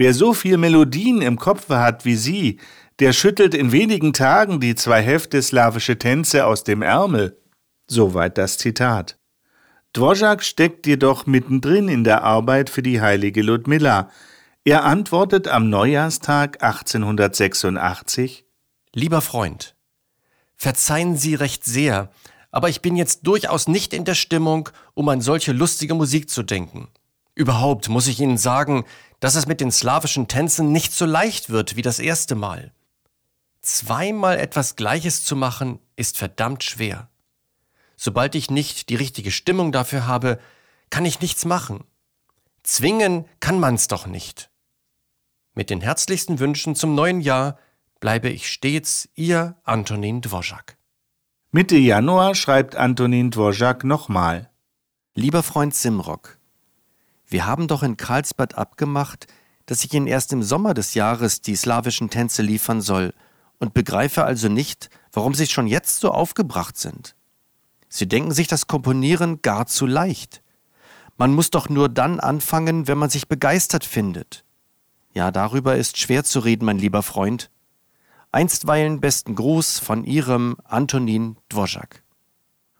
Wer 0.00 0.14
so 0.14 0.32
viel 0.32 0.56
Melodien 0.56 1.20
im 1.20 1.36
Kopfe 1.36 1.78
hat 1.78 2.06
wie 2.06 2.16
Sie, 2.16 2.58
der 3.00 3.12
schüttelt 3.12 3.54
in 3.54 3.70
wenigen 3.70 4.14
Tagen 4.14 4.58
die 4.58 4.74
zwei 4.74 5.02
Hefte 5.02 5.42
slawische 5.42 5.98
Tänze 5.98 6.46
aus 6.46 6.64
dem 6.64 6.80
Ärmel. 6.80 7.38
Soweit 7.86 8.38
das 8.38 8.56
Zitat. 8.56 9.18
Dvořák 9.92 10.40
steckt 10.40 10.86
jedoch 10.86 11.26
mittendrin 11.26 11.88
in 11.88 12.02
der 12.02 12.24
Arbeit 12.24 12.70
für 12.70 12.80
die 12.80 13.02
heilige 13.02 13.42
Ludmilla. 13.42 14.08
Er 14.64 14.84
antwortet 14.84 15.48
am 15.48 15.68
Neujahrstag 15.68 16.62
1886 16.62 18.46
Lieber 18.94 19.20
Freund, 19.20 19.76
verzeihen 20.56 21.18
Sie 21.18 21.34
recht 21.34 21.66
sehr, 21.66 22.10
aber 22.50 22.70
ich 22.70 22.80
bin 22.80 22.96
jetzt 22.96 23.26
durchaus 23.26 23.68
nicht 23.68 23.92
in 23.92 24.06
der 24.06 24.14
Stimmung, 24.14 24.70
um 24.94 25.10
an 25.10 25.20
solche 25.20 25.52
lustige 25.52 25.92
Musik 25.92 26.30
zu 26.30 26.42
denken. 26.42 26.88
Überhaupt 27.40 27.88
muss 27.88 28.06
ich 28.06 28.20
Ihnen 28.20 28.36
sagen, 28.36 28.84
dass 29.18 29.34
es 29.34 29.46
mit 29.46 29.62
den 29.62 29.72
slawischen 29.72 30.28
Tänzen 30.28 30.72
nicht 30.72 30.92
so 30.92 31.06
leicht 31.06 31.48
wird 31.48 31.74
wie 31.74 31.80
das 31.80 31.98
erste 31.98 32.34
Mal. 32.34 32.70
Zweimal 33.62 34.38
etwas 34.38 34.76
Gleiches 34.76 35.24
zu 35.24 35.36
machen, 35.36 35.78
ist 35.96 36.18
verdammt 36.18 36.64
schwer. 36.64 37.08
Sobald 37.96 38.34
ich 38.34 38.50
nicht 38.50 38.90
die 38.90 38.94
richtige 38.94 39.30
Stimmung 39.30 39.72
dafür 39.72 40.06
habe, 40.06 40.38
kann 40.90 41.06
ich 41.06 41.22
nichts 41.22 41.46
machen. 41.46 41.84
Zwingen 42.62 43.24
kann 43.40 43.58
man's 43.58 43.88
doch 43.88 44.06
nicht. 44.06 44.50
Mit 45.54 45.70
den 45.70 45.80
herzlichsten 45.80 46.40
Wünschen 46.40 46.76
zum 46.76 46.94
neuen 46.94 47.22
Jahr 47.22 47.58
bleibe 48.00 48.28
ich 48.28 48.52
stets 48.52 49.08
Ihr 49.14 49.56
Antonin 49.64 50.20
Dvořák. 50.20 50.76
Mitte 51.52 51.78
Januar 51.78 52.34
schreibt 52.34 52.76
Antonin 52.76 53.30
Dvořák 53.30 53.82
nochmal. 53.84 54.50
Lieber 55.14 55.42
Freund 55.42 55.74
Simrock, 55.74 56.39
wir 57.30 57.46
haben 57.46 57.68
doch 57.68 57.82
in 57.82 57.96
Karlsbad 57.96 58.56
abgemacht, 58.58 59.26
dass 59.66 59.84
ich 59.84 59.94
Ihnen 59.94 60.08
erst 60.08 60.32
im 60.32 60.42
Sommer 60.42 60.74
des 60.74 60.94
Jahres 60.94 61.40
die 61.40 61.54
slawischen 61.54 62.10
Tänze 62.10 62.42
liefern 62.42 62.80
soll 62.80 63.14
und 63.58 63.72
begreife 63.72 64.24
also 64.24 64.48
nicht, 64.48 64.90
warum 65.12 65.34
Sie 65.34 65.46
schon 65.46 65.68
jetzt 65.68 66.00
so 66.00 66.10
aufgebracht 66.10 66.76
sind. 66.76 67.14
Sie 67.88 68.08
denken 68.08 68.32
sich 68.32 68.48
das 68.48 68.66
Komponieren 68.66 69.42
gar 69.42 69.66
zu 69.66 69.86
leicht. 69.86 70.42
Man 71.16 71.32
muss 71.32 71.50
doch 71.50 71.68
nur 71.68 71.88
dann 71.88 72.18
anfangen, 72.18 72.88
wenn 72.88 72.98
man 72.98 73.10
sich 73.10 73.28
begeistert 73.28 73.84
findet. 73.84 74.44
Ja, 75.12 75.30
darüber 75.30 75.76
ist 75.76 75.98
schwer 75.98 76.24
zu 76.24 76.40
reden, 76.40 76.64
mein 76.64 76.78
lieber 76.78 77.02
Freund. 77.02 77.50
Einstweilen 78.32 79.00
besten 79.00 79.34
Gruß 79.34 79.78
von 79.78 80.04
Ihrem 80.04 80.56
Antonin 80.64 81.36
Dvořák. 81.48 82.02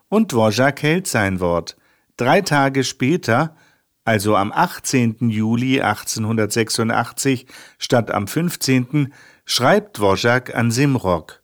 Und 0.09 0.32
Dvořák 0.32 0.82
hält 0.82 1.07
sein 1.07 1.38
Wort. 1.38 1.76
Drei 2.16 2.40
Tage 2.40 2.82
später 2.82 3.57
also 4.05 4.36
am 4.36 4.53
18. 4.53 5.30
Juli 5.30 5.80
1886 5.80 7.46
statt 7.78 8.11
am 8.11 8.26
15., 8.26 9.12
schreibt 9.44 9.98
Dvořák 9.98 10.55
an 10.55 10.70
Simrock. 10.70 11.42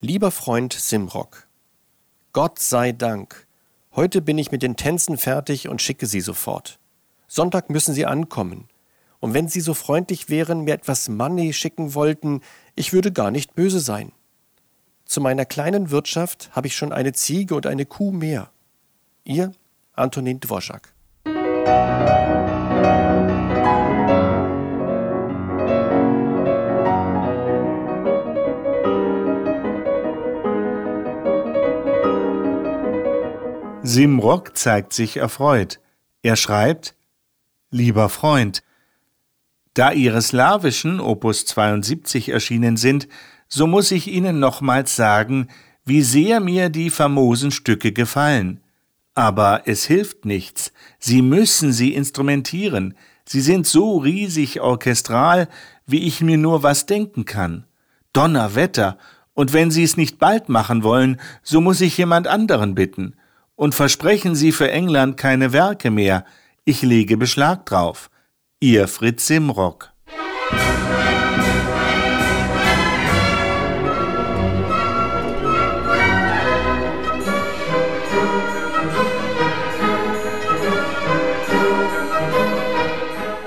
Lieber 0.00 0.30
Freund 0.30 0.72
Simrock, 0.72 1.46
Gott 2.32 2.58
sei 2.58 2.92
Dank, 2.92 3.46
heute 3.94 4.20
bin 4.20 4.38
ich 4.38 4.52
mit 4.52 4.62
den 4.62 4.76
Tänzen 4.76 5.16
fertig 5.16 5.68
und 5.68 5.80
schicke 5.80 6.06
sie 6.06 6.20
sofort. 6.20 6.78
Sonntag 7.28 7.70
müssen 7.70 7.94
sie 7.94 8.06
ankommen. 8.06 8.68
Und 9.20 9.34
wenn 9.34 9.48
Sie 9.48 9.60
so 9.60 9.74
freundlich 9.74 10.28
wären, 10.28 10.64
mir 10.64 10.74
etwas 10.74 11.08
Money 11.08 11.52
schicken 11.52 11.94
wollten, 11.94 12.42
ich 12.74 12.92
würde 12.92 13.12
gar 13.12 13.30
nicht 13.30 13.54
böse 13.54 13.80
sein. 13.80 14.12
Zu 15.06 15.20
meiner 15.20 15.44
kleinen 15.44 15.90
Wirtschaft 15.90 16.50
habe 16.52 16.66
ich 16.66 16.76
schon 16.76 16.92
eine 16.92 17.12
Ziege 17.12 17.54
und 17.54 17.66
eine 17.66 17.86
Kuh 17.86 18.12
mehr. 18.12 18.50
Ihr 19.24 19.52
Antonin 19.94 20.40
Dvořák. 20.40 20.95
Simrock 33.96 34.58
zeigt 34.58 34.92
sich 34.92 35.16
erfreut. 35.16 35.80
Er 36.20 36.36
schreibt 36.36 36.94
Lieber 37.70 38.08
Freund, 38.08 38.62
da 39.74 39.92
Ihre 39.92 40.20
slawischen 40.22 41.00
Opus 41.00 41.46
72 41.46 42.30
erschienen 42.30 42.76
sind, 42.76 43.08
so 43.48 43.66
muss 43.66 43.90
ich 43.90 44.08
Ihnen 44.08 44.38
nochmals 44.38 44.96
sagen, 44.96 45.48
wie 45.84 46.02
sehr 46.02 46.40
mir 46.40 46.68
die 46.68 46.90
famosen 46.90 47.50
Stücke 47.50 47.92
gefallen. 47.92 48.60
Aber 49.16 49.62
es 49.64 49.86
hilft 49.86 50.26
nichts. 50.26 50.72
Sie 50.98 51.22
müssen 51.22 51.72
sie 51.72 51.94
instrumentieren. 51.94 52.94
Sie 53.24 53.40
sind 53.40 53.66
so 53.66 53.96
riesig 53.96 54.60
orchestral, 54.60 55.48
wie 55.86 56.06
ich 56.06 56.20
mir 56.20 56.36
nur 56.36 56.62
was 56.62 56.86
denken 56.86 57.24
kann. 57.24 57.64
Donnerwetter! 58.12 58.98
Und 59.32 59.52
wenn 59.52 59.70
Sie 59.70 59.82
es 59.82 59.98
nicht 59.98 60.18
bald 60.18 60.48
machen 60.48 60.82
wollen, 60.82 61.20
so 61.42 61.60
muss 61.60 61.82
ich 61.82 61.98
jemand 61.98 62.26
anderen 62.26 62.74
bitten. 62.74 63.16
Und 63.54 63.74
versprechen 63.74 64.34
Sie 64.34 64.52
für 64.52 64.70
England 64.70 65.16
keine 65.16 65.52
Werke 65.52 65.90
mehr. 65.90 66.24
Ich 66.64 66.82
lege 66.82 67.16
Beschlag 67.16 67.66
drauf. 67.66 68.10
Ihr 68.60 68.86
Fritz 68.88 69.26
Simrock. 69.26 69.92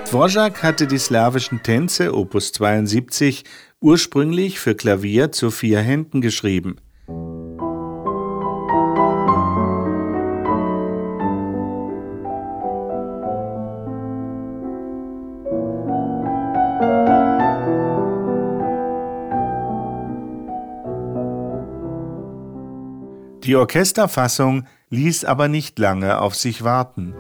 Dvorak 0.10 0.64
hatte 0.64 0.88
die 0.88 0.98
slawischen 0.98 1.62
Tänze 1.62 2.16
Opus 2.16 2.52
72 2.54 3.44
ursprünglich 3.80 4.60
für 4.60 4.74
Klavier 4.74 5.32
zu 5.32 5.52
vier 5.52 5.82
Händen 5.82 6.20
geschrieben. 6.22 6.78
Die 23.44 23.56
Orchesterfassung 23.56 24.66
ließ 24.90 25.26
aber 25.26 25.48
nicht 25.48 25.78
lange 25.78 26.20
auf 26.20 26.34
sich 26.34 26.64
warten. 26.64 27.14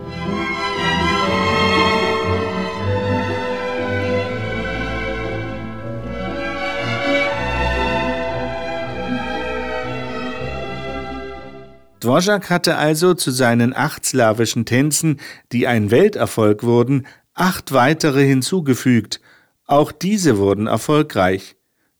Dvorak 11.99 12.49
hatte 12.49 12.77
also 12.77 13.13
zu 13.13 13.31
seinen 13.31 13.75
acht 13.75 14.05
slawischen 14.05 14.65
Tänzen, 14.65 15.19
die 15.51 15.67
ein 15.67 15.91
Welterfolg 15.91 16.63
wurden, 16.63 17.05
acht 17.33 17.73
weitere 17.73 18.25
hinzugefügt. 18.25 19.19
Auch 19.65 19.91
diese 19.91 20.37
wurden 20.37 20.67
erfolgreich. 20.67 21.55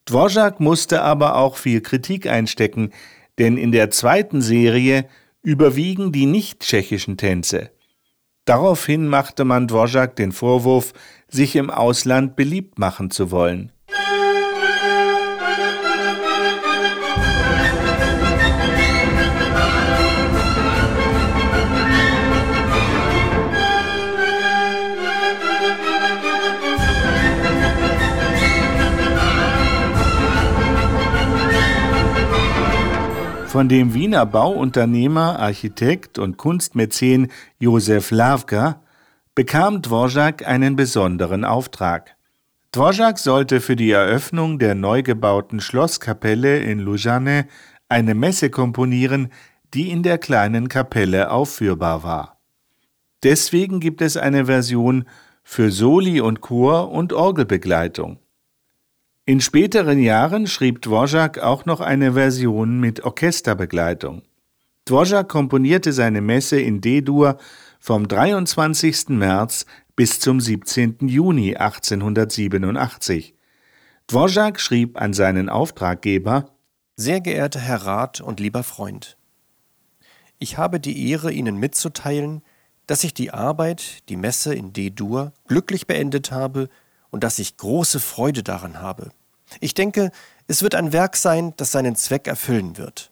Dvorak 0.06 0.60
musste 0.60 1.02
aber 1.02 1.36
auch 1.36 1.58
viel 1.58 1.82
Kritik 1.82 2.28
einstecken, 2.28 2.91
denn 3.38 3.58
in 3.58 3.72
der 3.72 3.91
zweiten 3.91 4.41
Serie 4.41 5.06
überwiegen 5.41 6.12
die 6.12 6.26
nicht-tschechischen 6.26 7.18
Tänze. 7.18 7.72
Daraufhin 8.45 9.08
machte 9.08 9.45
man 9.45 9.68
Dvorak 9.68 10.16
den 10.16 10.32
Vorwurf, 10.32 10.93
sich 11.28 11.56
im 11.56 11.70
Ausland 11.70 12.36
beliebt 12.36 12.80
machen 12.80 13.12
zu 13.12 13.32
wollen. 13.32 13.72
Von 33.50 33.68
dem 33.68 33.95
Wiener 33.95 34.28
Bauunternehmer, 34.28 35.39
Architekt 35.39 36.20
und 36.20 36.38
Kunstmäzen 36.38 37.32
Josef 37.58 38.12
Lavka 38.12 38.84
bekam 39.34 39.82
Dvorak 39.82 40.47
einen 40.47 40.76
besonderen 40.76 41.43
Auftrag. 41.43 42.16
Dvorak 42.72 43.18
sollte 43.18 43.60
für 43.60 43.76
die 43.76 43.89
Eröffnung 43.89 44.60
der 44.60 44.76
neu 44.76 45.02
gebauten 45.02 45.62
Schlosskapelle 45.62 46.60
in 46.60 46.78
Lujane 46.78 47.47
eine 47.89 48.14
Messe 48.14 48.52
komponieren, 48.52 49.30
die 49.74 49.89
in 49.89 50.04
der 50.04 50.20
kleinen 50.20 50.68
Kapelle 50.68 51.32
aufführbar 51.32 52.04
war. 52.04 52.38
Deswegen 53.24 53.80
gibt 53.80 54.04
es 54.04 54.16
eine 54.16 54.45
Version 54.45 55.06
für 55.41 55.72
Soli 55.72 56.22
und 56.22 56.41
Chor 56.41 56.91
und 56.91 57.14
Orgelbegleitung. 57.14 58.20
In 59.30 59.41
späteren 59.41 59.99
Jahren 59.99 60.47
schrieb 60.47 60.82
Dvorak 60.82 61.38
auch 61.38 61.67
noch 61.67 61.82
eine 61.82 62.13
Version 62.13 62.80
mit 62.80 63.03
Orchesterbegleitung. 63.03 64.23
Dvorak 64.86 65.30
komponierte 65.30 65.93
seine 65.93 66.19
Messe 66.19 66.59
in 66.59 66.82
D-Dur 66.82 67.38
vom 67.80 68.07
23. 68.07 69.09
März 69.09 69.67
bis 69.95 70.19
zum 70.19 70.41
17. 70.41 71.07
Juni 71.07 71.55
1887. 71.55 73.36
Dvorak 74.07 74.59
schrieb 74.59 74.99
an 74.99 75.13
seinen 75.13 75.47
Auftraggeber 75.47 76.49
Sehr 76.95 77.21
geehrter 77.21 77.59
Herr 77.59 77.86
Rat 77.86 78.21
und 78.21 78.39
lieber 78.39 78.63
Freund, 78.63 79.15
ich 80.39 80.57
habe 80.57 80.80
die 80.80 81.07
Ehre, 81.07 81.32
Ihnen 81.32 81.57
mitzuteilen, 81.57 82.41
dass 82.88 83.03
ich 83.03 83.13
die 83.13 83.30
Arbeit, 83.30 84.09
die 84.09 84.17
Messe 84.17 84.55
in 84.55 84.73
D-Dur, 84.73 85.34
glücklich 85.47 85.86
beendet 85.86 86.32
habe 86.32 86.67
und 87.11 87.23
dass 87.23 87.38
ich 87.38 87.57
große 87.57 87.99
Freude 87.99 88.41
daran 88.41 88.82
habe. 88.82 89.11
Ich 89.60 89.74
denke, 89.74 90.12
es 90.47 90.64
wird 90.64 90.76
ein 90.76 90.93
Werk 90.93 91.16
sein, 91.16 91.54
das 91.58 91.72
seinen 91.72 91.95
Zweck 91.95 92.28
erfüllen 92.28 92.78
wird. 92.78 93.12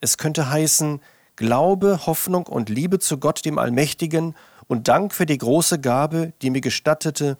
Es 0.00 0.18
könnte 0.18 0.50
heißen 0.50 1.00
Glaube, 1.36 2.06
Hoffnung 2.06 2.46
und 2.46 2.68
Liebe 2.68 2.98
zu 2.98 3.18
Gott 3.18 3.44
dem 3.44 3.58
Allmächtigen 3.58 4.34
und 4.68 4.88
Dank 4.88 5.14
für 5.14 5.26
die 5.26 5.38
große 5.38 5.80
Gabe, 5.80 6.32
die 6.42 6.50
mir 6.50 6.60
gestattete, 6.60 7.38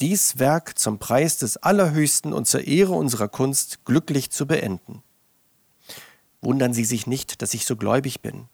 dies 0.00 0.38
Werk 0.38 0.78
zum 0.78 0.98
Preis 0.98 1.38
des 1.38 1.56
Allerhöchsten 1.56 2.32
und 2.32 2.48
zur 2.48 2.66
Ehre 2.66 2.92
unserer 2.92 3.28
Kunst 3.28 3.84
glücklich 3.84 4.30
zu 4.30 4.46
beenden. 4.46 5.02
Wundern 6.40 6.74
Sie 6.74 6.84
sich 6.84 7.06
nicht, 7.06 7.42
dass 7.42 7.54
ich 7.54 7.64
so 7.64 7.76
gläubig 7.76 8.20
bin. 8.20 8.48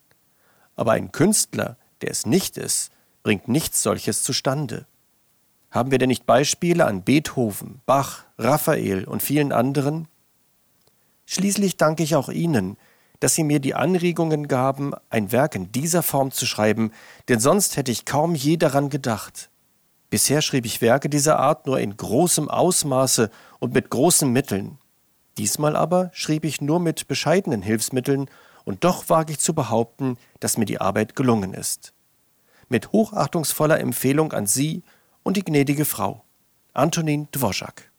Aber 0.76 0.92
ein 0.92 1.12
Künstler, 1.12 1.76
der 2.02 2.10
es 2.10 2.26
nicht 2.26 2.56
ist, 2.56 2.90
bringt 3.22 3.48
nichts 3.48 3.82
solches 3.82 4.22
zustande. 4.22 4.86
Haben 5.70 5.90
wir 5.90 5.98
denn 5.98 6.08
nicht 6.08 6.26
Beispiele 6.26 6.84
an 6.86 7.02
Beethoven, 7.02 7.80
Bach, 7.86 8.24
Raphael 8.40 9.04
und 9.04 9.22
vielen 9.22 9.52
anderen? 9.52 10.08
Schließlich 11.26 11.76
danke 11.76 12.02
ich 12.02 12.16
auch 12.16 12.30
Ihnen, 12.30 12.78
dass 13.20 13.34
Sie 13.34 13.44
mir 13.44 13.60
die 13.60 13.74
Anregungen 13.74 14.48
gaben, 14.48 14.94
ein 15.10 15.30
Werk 15.30 15.54
in 15.54 15.70
dieser 15.72 16.02
Form 16.02 16.30
zu 16.30 16.46
schreiben, 16.46 16.90
denn 17.28 17.38
sonst 17.38 17.76
hätte 17.76 17.92
ich 17.92 18.06
kaum 18.06 18.34
je 18.34 18.56
daran 18.56 18.88
gedacht. 18.88 19.50
Bisher 20.08 20.40
schrieb 20.40 20.64
ich 20.64 20.80
Werke 20.80 21.10
dieser 21.10 21.38
Art 21.38 21.66
nur 21.66 21.78
in 21.80 21.94
großem 21.94 22.48
Ausmaße 22.48 23.30
und 23.58 23.74
mit 23.74 23.90
großen 23.90 24.32
Mitteln. 24.32 24.78
Diesmal 25.36 25.76
aber 25.76 26.10
schrieb 26.14 26.46
ich 26.46 26.62
nur 26.62 26.80
mit 26.80 27.08
bescheidenen 27.08 27.60
Hilfsmitteln, 27.60 28.26
und 28.64 28.84
doch 28.84 29.08
wage 29.08 29.32
ich 29.32 29.38
zu 29.38 29.54
behaupten, 29.54 30.16
dass 30.38 30.58
mir 30.58 30.66
die 30.66 30.80
Arbeit 30.80 31.16
gelungen 31.16 31.54
ist. 31.54 31.92
Mit 32.68 32.92
hochachtungsvoller 32.92 33.80
Empfehlung 33.80 34.32
an 34.32 34.46
Sie 34.46 34.82
und 35.22 35.36
die 35.36 35.44
gnädige 35.44 35.84
Frau, 35.84 36.24
Antonin 36.72 37.28
Dvorak. 37.32 37.89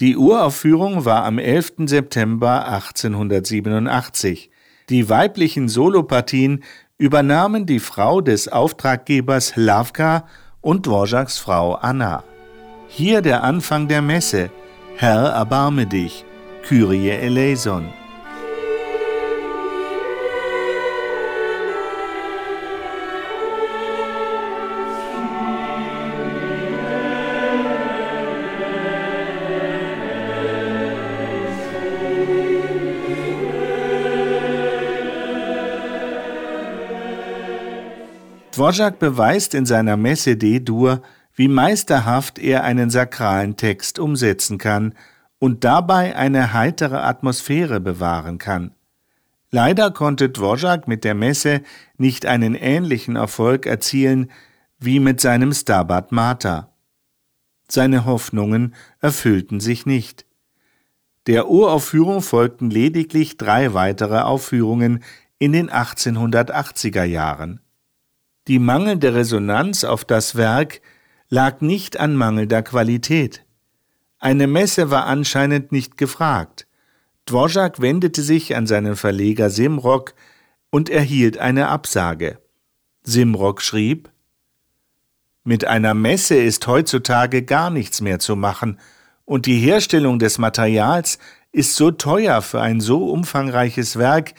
Die 0.00 0.16
Uraufführung 0.16 1.04
war 1.04 1.24
am 1.24 1.38
11. 1.38 1.72
September 1.84 2.66
1887. 2.66 4.50
Die 4.88 5.10
weiblichen 5.10 5.68
Solopartien 5.68 6.64
übernahmen 6.96 7.66
die 7.66 7.80
Frau 7.80 8.22
des 8.22 8.48
Auftraggebers 8.48 9.56
Lavka 9.56 10.26
und 10.62 10.86
Dvoraks 10.86 11.36
Frau 11.36 11.74
Anna. 11.74 12.24
Hier 12.88 13.20
der 13.20 13.44
Anfang 13.44 13.88
der 13.88 14.00
Messe. 14.00 14.50
Herr, 14.96 15.32
erbarme 15.32 15.86
dich. 15.86 16.24
Kyrie 16.62 17.10
eleison. 17.10 17.92
Dvorak 38.60 38.98
beweist 38.98 39.54
in 39.54 39.64
seiner 39.64 39.96
Messe 39.96 40.36
D-Dur, 40.36 41.00
wie 41.32 41.48
meisterhaft 41.48 42.38
er 42.38 42.62
einen 42.62 42.90
sakralen 42.90 43.56
Text 43.56 43.98
umsetzen 43.98 44.58
kann 44.58 44.92
und 45.38 45.64
dabei 45.64 46.14
eine 46.14 46.52
heitere 46.52 46.98
Atmosphäre 46.98 47.80
bewahren 47.80 48.36
kann. 48.36 48.74
Leider 49.50 49.90
konnte 49.90 50.28
Dvorak 50.28 50.88
mit 50.88 51.04
der 51.04 51.14
Messe 51.14 51.62
nicht 51.96 52.26
einen 52.26 52.54
ähnlichen 52.54 53.16
Erfolg 53.16 53.64
erzielen 53.64 54.30
wie 54.78 55.00
mit 55.00 55.22
seinem 55.22 55.54
Stabat 55.54 56.12
Mater. 56.12 56.70
Seine 57.66 58.04
Hoffnungen 58.04 58.74
erfüllten 59.00 59.60
sich 59.60 59.86
nicht. 59.86 60.26
Der 61.26 61.48
Uraufführung 61.48 62.20
folgten 62.20 62.68
lediglich 62.68 63.38
drei 63.38 63.72
weitere 63.72 64.18
Aufführungen 64.18 65.02
in 65.38 65.52
den 65.52 65.70
1880er 65.70 67.04
Jahren. 67.04 67.60
Die 68.48 68.58
mangelnde 68.58 69.14
Resonanz 69.14 69.84
auf 69.84 70.04
das 70.04 70.34
Werk 70.34 70.80
lag 71.28 71.60
nicht 71.60 72.00
an 72.00 72.16
mangelnder 72.16 72.62
Qualität. 72.62 73.44
Eine 74.18 74.46
Messe 74.46 74.90
war 74.90 75.06
anscheinend 75.06 75.72
nicht 75.72 75.96
gefragt. 75.96 76.66
Dvorak 77.26 77.80
wendete 77.80 78.22
sich 78.22 78.56
an 78.56 78.66
seinen 78.66 78.96
Verleger 78.96 79.50
Simrock 79.50 80.14
und 80.70 80.88
erhielt 80.90 81.38
eine 81.38 81.68
Absage. 81.68 82.38
Simrock 83.02 83.62
schrieb 83.62 84.10
Mit 85.44 85.64
einer 85.64 85.94
Messe 85.94 86.36
ist 86.36 86.66
heutzutage 86.66 87.42
gar 87.42 87.70
nichts 87.70 88.00
mehr 88.00 88.18
zu 88.18 88.36
machen, 88.36 88.78
und 89.24 89.46
die 89.46 89.58
Herstellung 89.58 90.18
des 90.18 90.38
Materials 90.38 91.18
ist 91.52 91.76
so 91.76 91.92
teuer 91.92 92.42
für 92.42 92.60
ein 92.60 92.80
so 92.80 93.10
umfangreiches 93.10 93.96
Werk, 93.96 94.34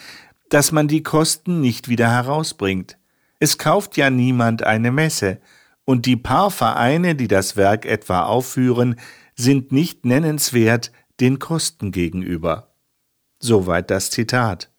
dass 0.49 0.73
man 0.73 0.89
die 0.89 1.01
Kosten 1.01 1.61
nicht 1.61 1.87
wieder 1.87 2.09
herausbringt. 2.09 2.97
Es 3.41 3.57
kauft 3.57 3.97
ja 3.97 4.11
niemand 4.11 4.61
eine 4.61 4.91
Messe, 4.91 5.39
und 5.83 6.05
die 6.05 6.15
paar 6.15 6.51
Vereine, 6.51 7.15
die 7.15 7.27
das 7.27 7.57
Werk 7.57 7.87
etwa 7.87 8.25
aufführen, 8.25 8.97
sind 9.35 9.71
nicht 9.71 10.05
nennenswert 10.05 10.91
den 11.19 11.39
Kosten 11.39 11.91
gegenüber. 11.91 12.75
Soweit 13.39 13.89
das 13.89 14.11
Zitat. 14.11 14.69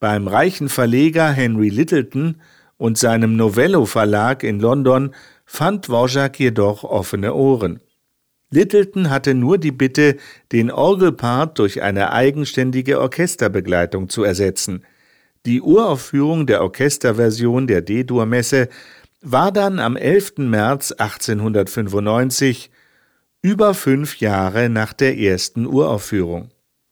Beim 0.00 0.26
reichen 0.26 0.68
Verleger 0.68 1.30
Henry 1.30 1.68
Littleton 1.68 2.42
und 2.78 2.98
seinem 2.98 3.36
Novello 3.36 3.86
Verlag 3.86 4.42
in 4.42 4.58
London 4.58 5.14
fand 5.44 5.86
Dvorak 5.86 6.40
jedoch 6.40 6.82
offene 6.82 7.32
Ohren. 7.32 7.78
Littleton 8.50 9.08
hatte 9.08 9.34
nur 9.34 9.58
die 9.58 9.70
Bitte, 9.70 10.16
den 10.50 10.72
Orgelpart 10.72 11.60
durch 11.60 11.80
eine 11.80 12.10
eigenständige 12.12 13.00
Orchesterbegleitung 13.00 14.08
zu 14.08 14.24
ersetzen. 14.24 14.84
Die 15.46 15.62
Uraufführung 15.62 16.44
der 16.46 16.60
Orchesterversion 16.60 17.68
der 17.68 17.80
D-Dur-Messe 17.80 18.68
war 19.22 19.52
dann 19.52 19.78
am 19.78 19.96
11. 19.96 20.38
März 20.38 20.90
1895, 20.90 22.72
über 23.42 23.72
fünf 23.72 24.18
Jahre 24.18 24.68
nach 24.68 24.92
der 24.92 25.16
ersten 25.16 25.64
Uraufführung. 25.64 26.50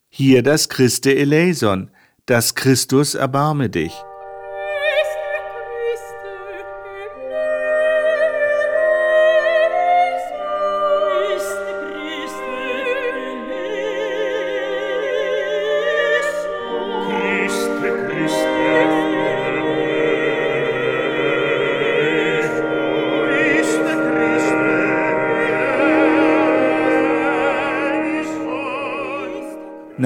Hier 0.08 0.44
das 0.44 0.68
Christe 0.68 1.16
eleison, 1.16 1.90
das 2.26 2.54
Christus 2.54 3.16
erbarme 3.16 3.70
dich. 3.70 3.92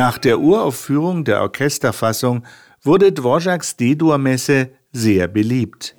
Nach 0.08 0.16
der 0.16 0.40
Uraufführung 0.40 1.24
der 1.24 1.42
Orchesterfassung 1.42 2.42
wurde 2.82 3.08
Dvořáks 3.08 3.76
D-Dur-Messe 3.76 4.70
sehr 4.90 5.28
beliebt. 5.28 5.97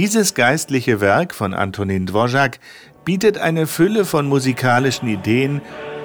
Dieses 0.00 0.32
geistliche 0.32 1.02
Werk 1.02 1.34
von 1.34 1.52
Antonin 1.52 2.06
Dvořák 2.06 2.58
bietet 3.04 3.36
eine 3.36 3.66
Fülle 3.66 4.06
von 4.06 4.26
musikalischen 4.26 5.06
Ideen 5.08 5.60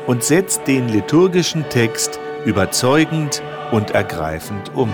und 0.06 0.22
setzt 0.22 0.68
den 0.68 0.89
liturgischen 0.89 1.64
Text 1.70 2.20
überzeugend 2.43 3.41
und 3.72 3.91
ergreifend 3.91 4.76
um. 4.76 4.91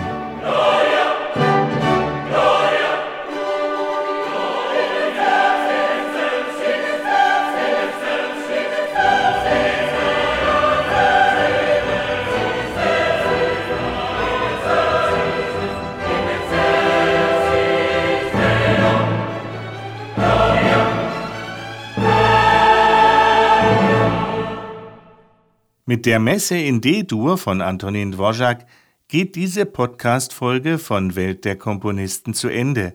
Mit 26.02 26.06
der 26.06 26.18
Messe 26.18 26.56
in 26.56 26.80
D-Dur 26.80 27.38
von 27.38 27.60
Antonin 27.60 28.10
Dvořák 28.10 28.66
geht 29.06 29.36
diese 29.36 29.66
Podcast-Folge 29.66 30.78
von 30.78 31.14
Welt 31.14 31.44
der 31.44 31.54
Komponisten 31.54 32.34
zu 32.34 32.48
Ende. 32.48 32.94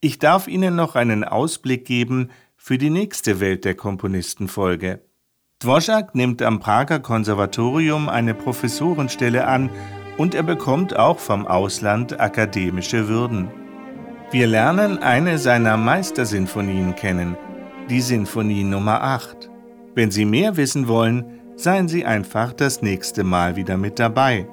Ich 0.00 0.20
darf 0.20 0.46
Ihnen 0.46 0.76
noch 0.76 0.94
einen 0.94 1.24
Ausblick 1.24 1.84
geben 1.84 2.30
für 2.56 2.78
die 2.78 2.90
nächste 2.90 3.40
Welt 3.40 3.64
der 3.64 3.74
Komponisten-Folge. 3.74 5.00
Dvořák 5.60 6.10
nimmt 6.12 6.40
am 6.40 6.60
Prager 6.60 7.00
Konservatorium 7.00 8.08
eine 8.08 8.34
Professorenstelle 8.34 9.48
an 9.48 9.68
und 10.16 10.32
er 10.36 10.44
bekommt 10.44 10.96
auch 10.96 11.18
vom 11.18 11.44
Ausland 11.44 12.20
akademische 12.20 13.08
Würden. 13.08 13.48
Wir 14.30 14.46
lernen 14.46 14.98
eine 14.98 15.38
seiner 15.38 15.76
Meistersinfonien 15.76 16.94
kennen, 16.94 17.36
die 17.90 18.00
Sinfonie 18.00 18.62
Nummer 18.62 19.02
8. 19.02 19.50
Wenn 19.96 20.12
Sie 20.12 20.24
mehr 20.24 20.56
wissen 20.56 20.86
wollen, 20.86 21.37
seien 21.58 21.88
Sie 21.88 22.04
einfach 22.04 22.52
das 22.52 22.82
nächste 22.82 23.24
Mal 23.24 23.56
wieder 23.56 23.76
mit 23.76 23.98
dabei. 23.98 24.46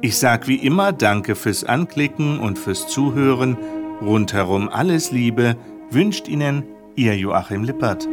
Ich 0.00 0.16
sag 0.16 0.48
wie 0.48 0.56
immer 0.56 0.92
Danke 0.92 1.34
fürs 1.34 1.62
Anklicken 1.64 2.40
und 2.40 2.58
fürs 2.58 2.86
Zuhören. 2.88 3.56
Rundherum 4.00 4.68
alles 4.68 5.12
Liebe 5.12 5.56
wünscht 5.90 6.26
Ihnen 6.26 6.64
Ihr 6.96 7.16
Joachim 7.16 7.64
Lippert. 7.64 8.08